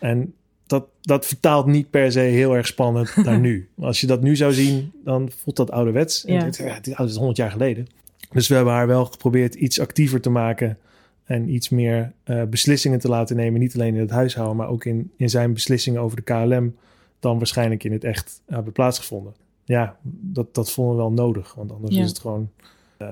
[0.00, 0.34] En
[0.68, 3.68] dat, dat vertaalt niet per se heel erg spannend naar nu.
[3.78, 6.24] Als je dat nu zou zien, dan voelt dat ouderwets.
[6.24, 6.44] En Ja.
[6.44, 7.86] dit, ja, dit is 100 jaar geleden.
[8.32, 10.78] Dus we hebben haar wel geprobeerd iets actiever te maken.
[11.24, 13.60] En iets meer eh, beslissingen te laten nemen.
[13.60, 16.76] Niet alleen in het huishouden, maar ook in, in zijn beslissingen over de KLM.
[17.20, 19.34] Dan waarschijnlijk in het echt hebben plaatsgevonden.
[19.64, 21.54] Ja, dat, dat vonden we wel nodig.
[21.54, 22.02] Want anders Ja.
[22.02, 22.50] is het gewoon.
[22.96, 23.08] eh,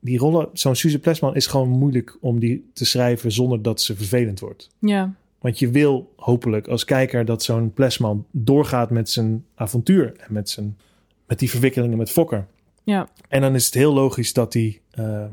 [0.00, 3.96] die rollen, zo'n Suze Plesman is gewoon moeilijk om die te schrijven zonder dat ze
[3.96, 4.70] vervelend wordt.
[4.78, 5.14] Ja.
[5.44, 10.50] Want je wil hopelijk als kijker dat zo'n Plesman doorgaat met zijn avontuur en met,
[10.50, 10.78] zijn,
[11.26, 12.46] met die verwikkelingen met Fokker.
[12.84, 13.08] Ja.
[13.28, 15.24] En dan is het heel logisch dat hij eh,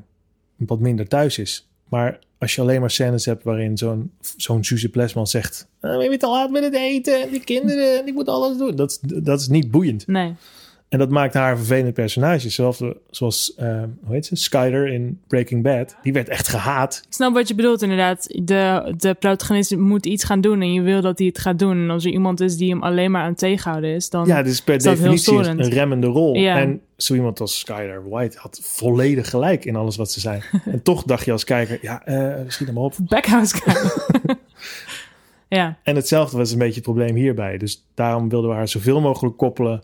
[0.56, 1.68] wat minder thuis is.
[1.90, 5.68] Maar als je alleen maar scènes hebt waarin zo'n zo'n Suze Plesman zegt...
[5.80, 8.76] "Eh, we zijn te laat met het eten, die kinderen, die moeten alles doen.
[8.76, 10.08] Dat, is- dat is niet boeiend.
[10.08, 10.34] Nee.
[10.92, 12.50] En dat maakt haar een vervelend personage.
[12.50, 14.36] Zoals, zoals eh, hoe heet ze?
[14.36, 15.96] Skyler in Breaking Bad.
[16.02, 17.02] Die werd echt gehaat.
[17.08, 18.28] Ik snap wat je bedoelt inderdaad.
[18.44, 21.78] De, de protagonist moet iets gaan doen en je wil dat hij het gaat doen.
[21.78, 24.26] En als er iemand is die hem alleen maar aan het tegenhouden is, dan...
[24.26, 26.36] Ja, is per definitie een, remmende rol.
[26.36, 26.60] Ja.
[26.60, 30.42] En zo iemand als Skyler White had volledig gelijk in alles wat ze zei.
[30.66, 32.94] en toch dacht je als kijker, ja, eh schiet hem op.
[33.00, 33.56] Backhouse
[35.48, 35.78] ja.
[35.84, 37.58] En hetzelfde was een beetje het probleem hierbij.
[37.58, 39.82] Dus daarom wilden we haar zoveel mogelijk koppelen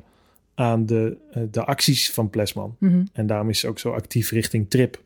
[0.57, 2.75] aan de, eh, de acties van Plesman.
[2.79, 3.03] Mhm.
[3.13, 5.01] En daarom is ze ook zo actief richting Trip.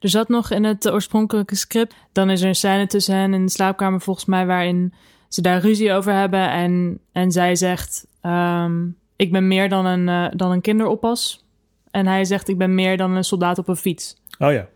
[0.00, 1.94] Er zat nog in het oorspronkelijke script.
[2.12, 4.92] Dan is er een scène tussen hen in de slaapkamer volgens mij waarin
[5.28, 6.50] ze daar ruzie over hebben.
[6.50, 8.86] En, en zij zegt, ehm,
[9.16, 11.44] ik ben meer dan een, eh, dan een kinderoppas.
[11.90, 14.16] En hij zegt, ik ben meer dan een soldaat op een fiets.
[14.38, 14.68] Oh ja,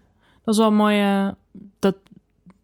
[0.45, 1.01] Dat is wel mooi.
[1.01, 1.29] eh,
[1.79, 1.97] dat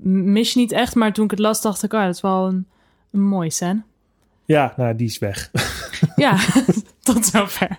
[0.02, 2.46] mis je niet echt, maar toen ik het las dacht ik, oh, dat is wel
[2.46, 2.66] een,
[3.12, 3.82] een mooie scène.
[4.44, 5.50] ja nou, die is weg.
[6.16, 6.36] Ja,
[7.12, 7.78] tot zover.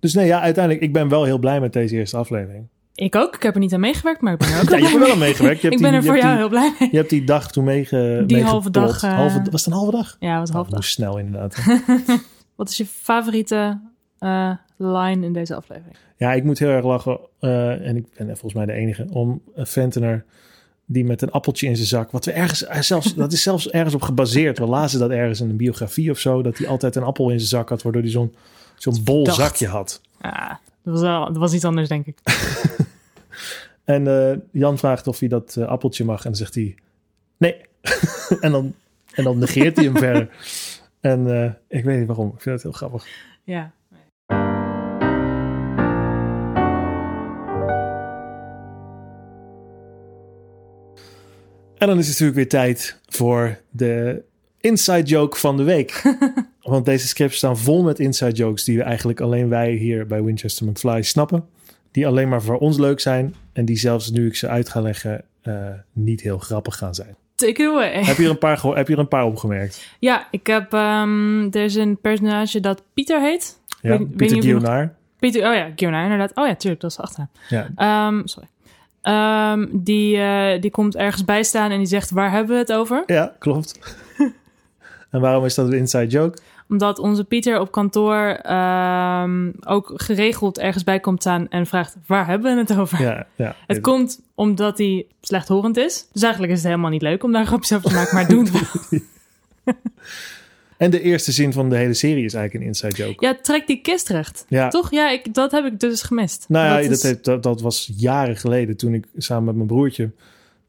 [0.00, 2.66] dus nee, ja, uiteindelijk, ik ben wel heel blij met deze eerste aflevering.
[2.94, 3.34] Ik ook.
[3.34, 5.00] Ik heb er niet aan meegewerkt, maar ik ben er ook Ja, je hebt er
[5.00, 5.60] wel aan meegewerkt.
[5.60, 5.80] Je mee.
[5.80, 6.88] hebt Ik ben die- er voor jou die- heel blij mee.
[6.90, 9.90] Je hebt die dag toen meege, Die halve dag, eh, Halve- was het een halve
[9.96, 10.16] dag?
[10.20, 10.80] Ja, het was Oh, half dat dag.
[10.80, 11.56] moest snel inderdaad.
[12.56, 13.80] Wat is je favoriete
[14.18, 15.96] eh, line in deze aflevering?
[16.16, 17.18] Ja, ik moet heel erg lachen.
[17.40, 19.06] eh, en ik ben volgens mij de enige.
[19.10, 20.24] Om een Ventener
[20.86, 22.10] die met een appeltje in zijn zak.
[22.10, 24.58] Wat we ergens, hij zelfs, dat is zelfs ergens op gebaseerd.
[24.58, 26.42] We lazen dat ergens in een biografie of zo.
[26.42, 27.82] Dat hij altijd een appel in zijn zak had.
[27.82, 28.34] Waardoor hij zo'n
[28.76, 29.36] zo'n bol Dacht.
[29.36, 30.00] zakje had.
[30.20, 30.48] Ah,
[30.82, 32.18] dat, was wel, dat was iets anders, denk ik.
[33.86, 36.18] En eh, Jan vraagt of hij dat eh, appeltje mag.
[36.18, 36.74] En dan zegt hij
[37.36, 37.56] nee.
[38.40, 38.74] en, dan,
[39.14, 40.28] en dan negeert hij hem verder.
[41.00, 42.26] En eh, ik weet niet waarom.
[42.34, 43.06] Ik vind het heel grappig.
[43.44, 43.72] Ja.
[51.78, 54.22] En dan is het natuurlijk weer tijd voor de
[54.60, 56.02] inside joke van de week.
[56.62, 60.22] Want deze scripts staan vol met inside jokes die we eigenlijk alleen wij hier bij
[60.22, 61.44] Winchester McFly snappen.
[61.90, 64.80] Die alleen maar voor ons leuk zijn en die zelfs nu ik ze uit ga
[64.80, 67.16] leggen eh, niet heel grappig gaan zijn.
[67.34, 68.04] Take it away.
[68.04, 69.86] Heb je er een paar, heb je er een paar opgemerkt?
[69.98, 70.72] Ja, ik heb...
[70.72, 73.60] ehm, er is een personage dat Pieter heet.
[73.82, 74.94] Ja, Pieter.
[75.18, 76.32] Pieter, oh ja, Gionaar inderdaad.
[76.34, 77.30] Oh ja, tuurlijk, dat is de achternaam.
[77.48, 78.48] Ja, Ehm, sorry.
[79.06, 82.72] Ehm, die, eh, die komt ergens bij staan en die zegt, waar hebben we het
[82.72, 83.02] over?
[83.06, 83.78] ja, klopt.
[85.10, 86.38] en waarom is dat een inside joke?
[86.68, 92.26] Omdat onze Pieter op kantoor ehm, ook geregeld ergens bij komt staan en vraagt, waar
[92.26, 93.02] hebben we het over?
[93.02, 93.54] Ja, ja.
[93.66, 96.08] Het komt omdat hij slechthorend is.
[96.12, 98.48] Dus eigenlijk is het helemaal niet leuk om daar grapjes over te maken, maar doen
[98.52, 99.02] we.
[100.78, 103.24] En de eerste zin van de hele serie is eigenlijk een inside joke.
[103.26, 104.44] Ja, trek die kist recht.
[104.48, 104.68] Ja.
[104.68, 104.90] Toch?
[104.90, 106.44] Ja, ik, dat heb ik dus gemist.
[106.48, 109.66] Nou ja, dat, is- heeft, dat, dat was jaren geleden toen ik samen met mijn
[109.66, 110.10] broertje,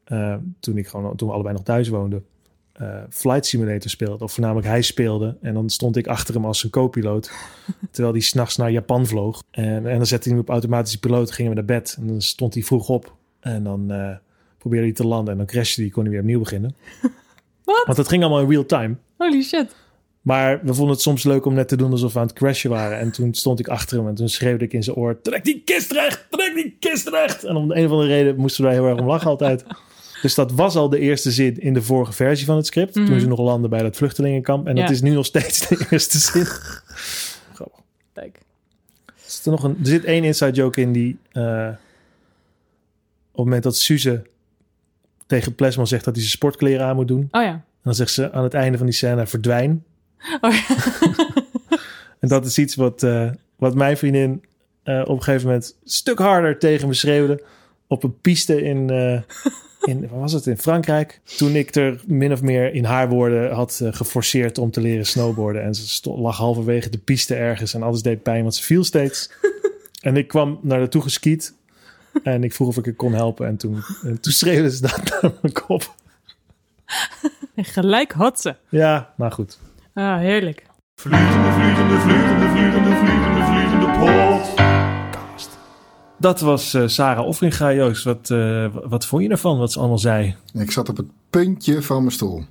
[0.04, 2.26] eh, toen, ik gewoon, toen we allebei nog thuis woonden,
[2.74, 4.24] eh, Flight Simulator speelde.
[4.24, 5.38] Of voornamelijk hij speelde.
[5.42, 7.32] En dan stond ik achter hem als zijn co-piloot.
[7.92, 9.44] terwijl hij s'nachts naar Japan vloog.
[9.52, 11.96] En, en dan zette hij hem op automatische piloot, gingen we naar bed.
[12.00, 13.16] En dan stond hij vroeg op.
[13.40, 14.16] En dan eh,
[14.58, 15.32] probeerde hij te landen.
[15.32, 16.76] En dan crashte hij, kon hij weer opnieuw beginnen.
[17.64, 17.84] Wat?
[17.86, 18.96] Want dat ging allemaal in real time.
[19.18, 19.76] Holy shit.
[20.28, 22.70] Maar we vonden het soms leuk om net te doen alsof we aan het crashen
[22.70, 23.00] waren.
[23.00, 25.22] En toen stond ik achter hem en toen schreeuwde ik in zijn oor...
[25.22, 26.26] Trek die kist recht!
[26.30, 27.44] Trek die kist recht!
[27.44, 29.64] En om de een of andere reden moesten we daar heel erg om lachen altijd.
[30.22, 32.94] Dus dat was al de eerste zin in de vorige versie van het script.
[32.94, 33.20] Toen Mhm.
[33.20, 34.68] ze nog landen bij dat vluchtelingenkamp.
[34.68, 36.46] En dat is nu nog steeds de eerste zin.
[37.56, 37.80] Grappig.
[38.14, 38.40] Kijk.
[39.26, 41.18] Is er, nog een, er zit één inside joke in die...
[41.32, 44.24] eh, op het moment dat Suze
[45.26, 47.28] tegen Plasma zegt dat hij zijn sportkleren aan moet doen...
[47.32, 47.64] Oh ja.
[47.84, 49.84] dan zegt ze aan het einde van die scène verdwijn.
[50.42, 50.76] Oh ja.
[52.20, 54.44] En dat is iets wat, eh, wat mijn vriendin
[54.84, 57.44] eh, op een gegeven moment een stuk harder tegen me schreeuwde.
[57.88, 59.22] Op een piste in, eh,
[59.82, 61.22] in, was het, in Frankrijk.
[61.38, 65.64] Toen ik er min of meer in haar woorden had geforceerd om te leren snowboarden.
[65.64, 69.32] En ze lag halverwege de piste ergens en alles deed pijn, want ze viel steeds.
[70.02, 71.54] en ik kwam naar haar toe geskiet.
[72.24, 73.48] En ik vroeg of ik haar kon helpen.
[73.48, 75.96] En toen, en toen schreeuwde ze dat naar mijn kop.
[77.56, 78.56] En gelijk had ze.
[78.70, 79.58] Ja, nou goed.
[79.98, 80.66] Ah, heerlijk.
[81.02, 85.58] Vliegende, vliegende, vliegende, vliegende, vliegende, vliegende podcast.
[86.18, 87.74] Dat was eh, Sarah Offringa.
[87.74, 90.36] Joost, wat, eh, wat vond je ervan, wat ze allemaal zei?
[90.54, 92.44] Ik zat op het puntje van mijn stoel.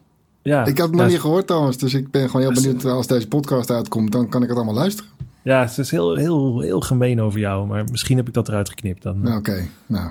[0.43, 3.07] Ja, Ik had het nog niet gehoord trouwens, dus ik ben gewoon heel benieuwd als
[3.07, 5.11] deze podcast uitkomt, dan kan ik het allemaal luisteren.
[5.43, 8.69] Ja, het is heel, heel, heel gemeen over jou, maar misschien heb ik dat eruit
[8.69, 9.03] geknipt.
[9.03, 9.21] Dan.
[9.21, 10.11] Nou, Oké, nou.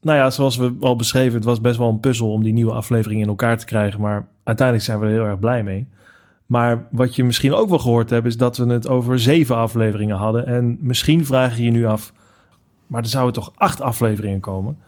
[0.00, 2.72] Nou ja, zoals we al beschreven, het was best wel een puzzel om die nieuwe
[2.72, 5.86] aflevering in elkaar te krijgen, maar uiteindelijk zijn we er heel erg blij mee.
[6.52, 10.16] Maar wat je misschien ook wel gehoord hebt, is dat we het over zeven afleveringen
[10.16, 10.46] hadden.
[10.46, 12.12] En misschien vraag je je nu af,
[12.86, 14.78] maar er zouden toch acht afleveringen komen?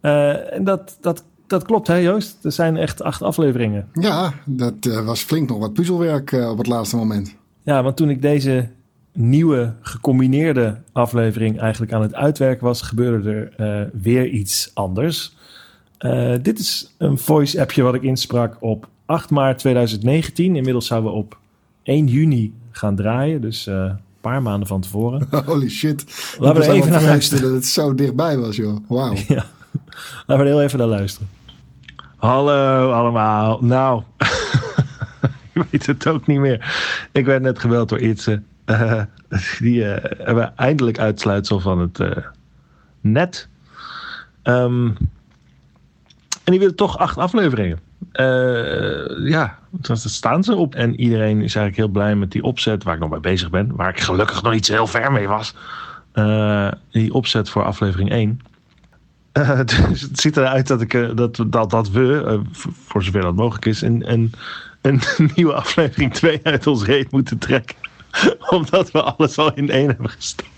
[0.00, 2.44] Eh, en dat, dat, dat klopt, hè Joost?
[2.44, 3.88] Er zijn echt acht afleveringen.
[3.92, 7.36] Ja, dat eh, was flink nog wat puzzelwerk eh, op het laatste moment.
[7.62, 8.68] Ja, want toen ik deze
[9.12, 15.36] nieuwe gecombineerde aflevering eigenlijk aan het uitwerken was, gebeurde er weer iets anders.
[16.42, 20.56] Dit is een voice appje wat ik insprak op 8 maart 2019.
[20.56, 21.38] Inmiddels zouden we op
[21.82, 25.28] 1 juni gaan draaien, dus eh, een paar maanden van tevoren.
[25.46, 26.34] Holy shit.
[26.38, 27.42] Laten we er even naar luisteren.
[27.42, 28.76] dat het zo dichtbij was, joh.
[28.88, 29.14] Wauw.
[29.28, 29.44] Ja,
[30.26, 31.28] laten we er heel even naar luisteren.
[32.16, 33.58] Hallo allemaal.
[33.60, 34.02] Nou,
[35.52, 36.74] ik weet het ook niet meer.
[37.12, 38.42] Ik werd net gebeld door Itze.
[38.64, 39.02] Eh,
[39.58, 42.24] die eh, hebben eindelijk uitsluitsel van het eh,
[43.00, 43.48] net.
[44.42, 44.86] Ehm,
[46.44, 47.80] en die willen toch acht afleveringen.
[48.16, 50.74] Eh, ja, daar staan ze op.
[50.74, 53.76] En iedereen is eigenlijk heel blij met die opzet waar ik nog mee bezig ben.
[53.76, 55.54] Waar ik gelukkig nog niet zo heel ver mee was.
[56.12, 58.40] Eh, die opzet voor aflevering 1.
[59.32, 62.40] Eh, dus het ziet eruit dat, ik, dat, dat, dat we,
[62.86, 64.32] voor zover dat mogelijk is, een, een,
[64.80, 65.00] een
[65.34, 67.76] nieuwe aflevering 2 uit ons reet moeten trekken.
[68.50, 70.50] Omdat we alles al in één hebben gestopt.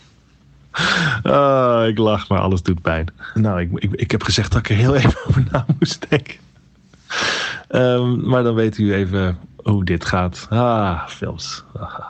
[1.89, 3.13] Ik lach, maar alles doet pijn.
[3.35, 6.47] Nou, ik, ik, ik heb gezegd dat ik er heel even over na moest denken.
[7.69, 10.47] Ehm, maar dan weet u even hoe dit gaat.
[10.51, 11.65] Ah, films.
[11.73, 12.07] Ah.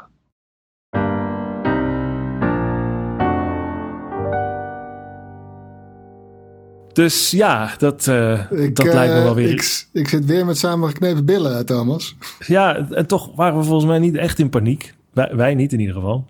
[6.93, 9.51] Dus ja, dat, eh, Ik, dat lijkt me eh, wel weer.
[9.51, 12.17] Ik, ik zit weer met samengeknepen billen, eh, Thomas.
[12.47, 14.95] Ja, en toch waren we volgens mij niet echt in paniek.
[15.13, 16.27] Wij, wij niet in ieder geval.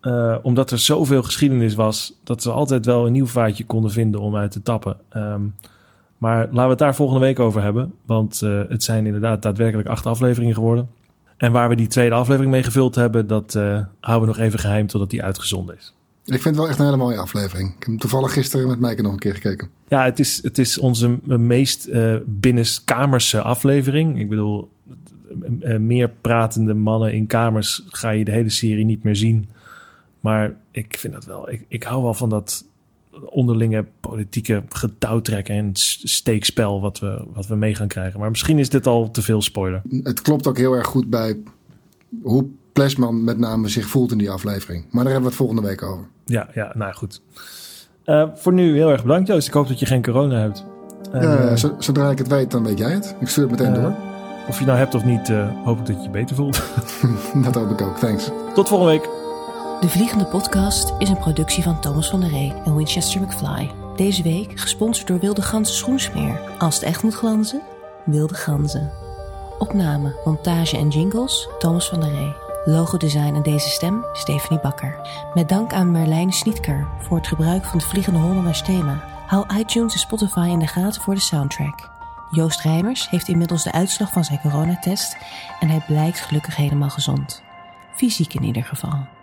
[0.00, 4.20] Eh, omdat er zoveel geschiedenis was, dat we altijd wel een nieuw vaatje konden vinden
[4.20, 4.96] om uit te tappen.
[5.08, 5.42] Ehm,
[6.20, 7.92] maar laten we het daar volgende week over hebben.
[8.06, 10.88] Want eh, het zijn inderdaad daadwerkelijk acht afleveringen geworden.
[11.36, 13.62] En waar we die tweede aflevering mee gevuld hebben, dat eh,
[14.00, 15.94] houden we nog even geheim totdat die uitgezonden is.
[16.24, 17.68] Ik vind het wel echt een hele mooie aflevering.
[17.68, 19.68] Ik heb hem toevallig gisteren met Mijke nog een keer gekeken.
[19.88, 24.18] Ja, het is, het is onze meest eh binnenkamerse aflevering.
[24.18, 24.70] Ik bedoel,
[25.78, 29.48] meer pratende mannen in kamers ga je de hele serie niet meer zien.
[30.20, 31.50] Maar ik vind dat wel.
[31.50, 32.64] Ik, ik hou wel van dat
[33.24, 38.20] onderlinge politieke getouwtrekken en steekspel wat we, wat we mee gaan krijgen.
[38.20, 39.82] Maar misschien is dit al te veel spoiler.
[40.02, 41.36] Het klopt ook heel erg goed bij
[42.22, 44.84] hoe Plesman met name zich voelt in die aflevering.
[44.90, 46.04] Maar daar hebben we het volgende week over.
[46.24, 47.22] Ja, ja nou goed.
[48.04, 49.46] Eh, voor nu heel erg bedankt, Joost.
[49.46, 50.64] Ik hoop dat je geen corona hebt.
[51.12, 53.14] En, Eh, eh, zo- zodra ik het weet, dan weet jij het.
[53.20, 53.94] Ik stuur het meteen door.
[54.48, 55.28] of je nou hebt of niet,
[55.64, 56.62] hoop ik dat je je beter voelt.
[57.44, 57.98] Dat hoop ik ook.
[57.98, 58.30] Thanks.
[58.54, 59.19] Tot volgende week.
[59.80, 63.70] De Vliegende Podcast is een productie van Thomas van der Ree en Winchester McFly.
[63.96, 66.40] Deze week gesponsord door Wilde Ganzen Schoensmeer.
[66.58, 67.62] Als het echt moet glanzen,
[68.04, 68.92] Wilde Ganzen.
[69.58, 72.34] Opname, montage en jingles, Thomas van der Ree.
[72.64, 74.96] Logodesign en deze stem, Stephanie Bakker.
[75.34, 79.04] Met dank aan Merlijn Snietker voor het gebruik van het Vliegende Hollanders thema.
[79.26, 81.90] Hou iTunes en Spotify in de gaten voor de soundtrack.
[82.30, 85.16] Joost Rijmers heeft inmiddels de uitslag van zijn coronatest
[85.60, 87.42] en hij blijkt gelukkig helemaal gezond.
[87.94, 89.18] Fysiek in ieder geval.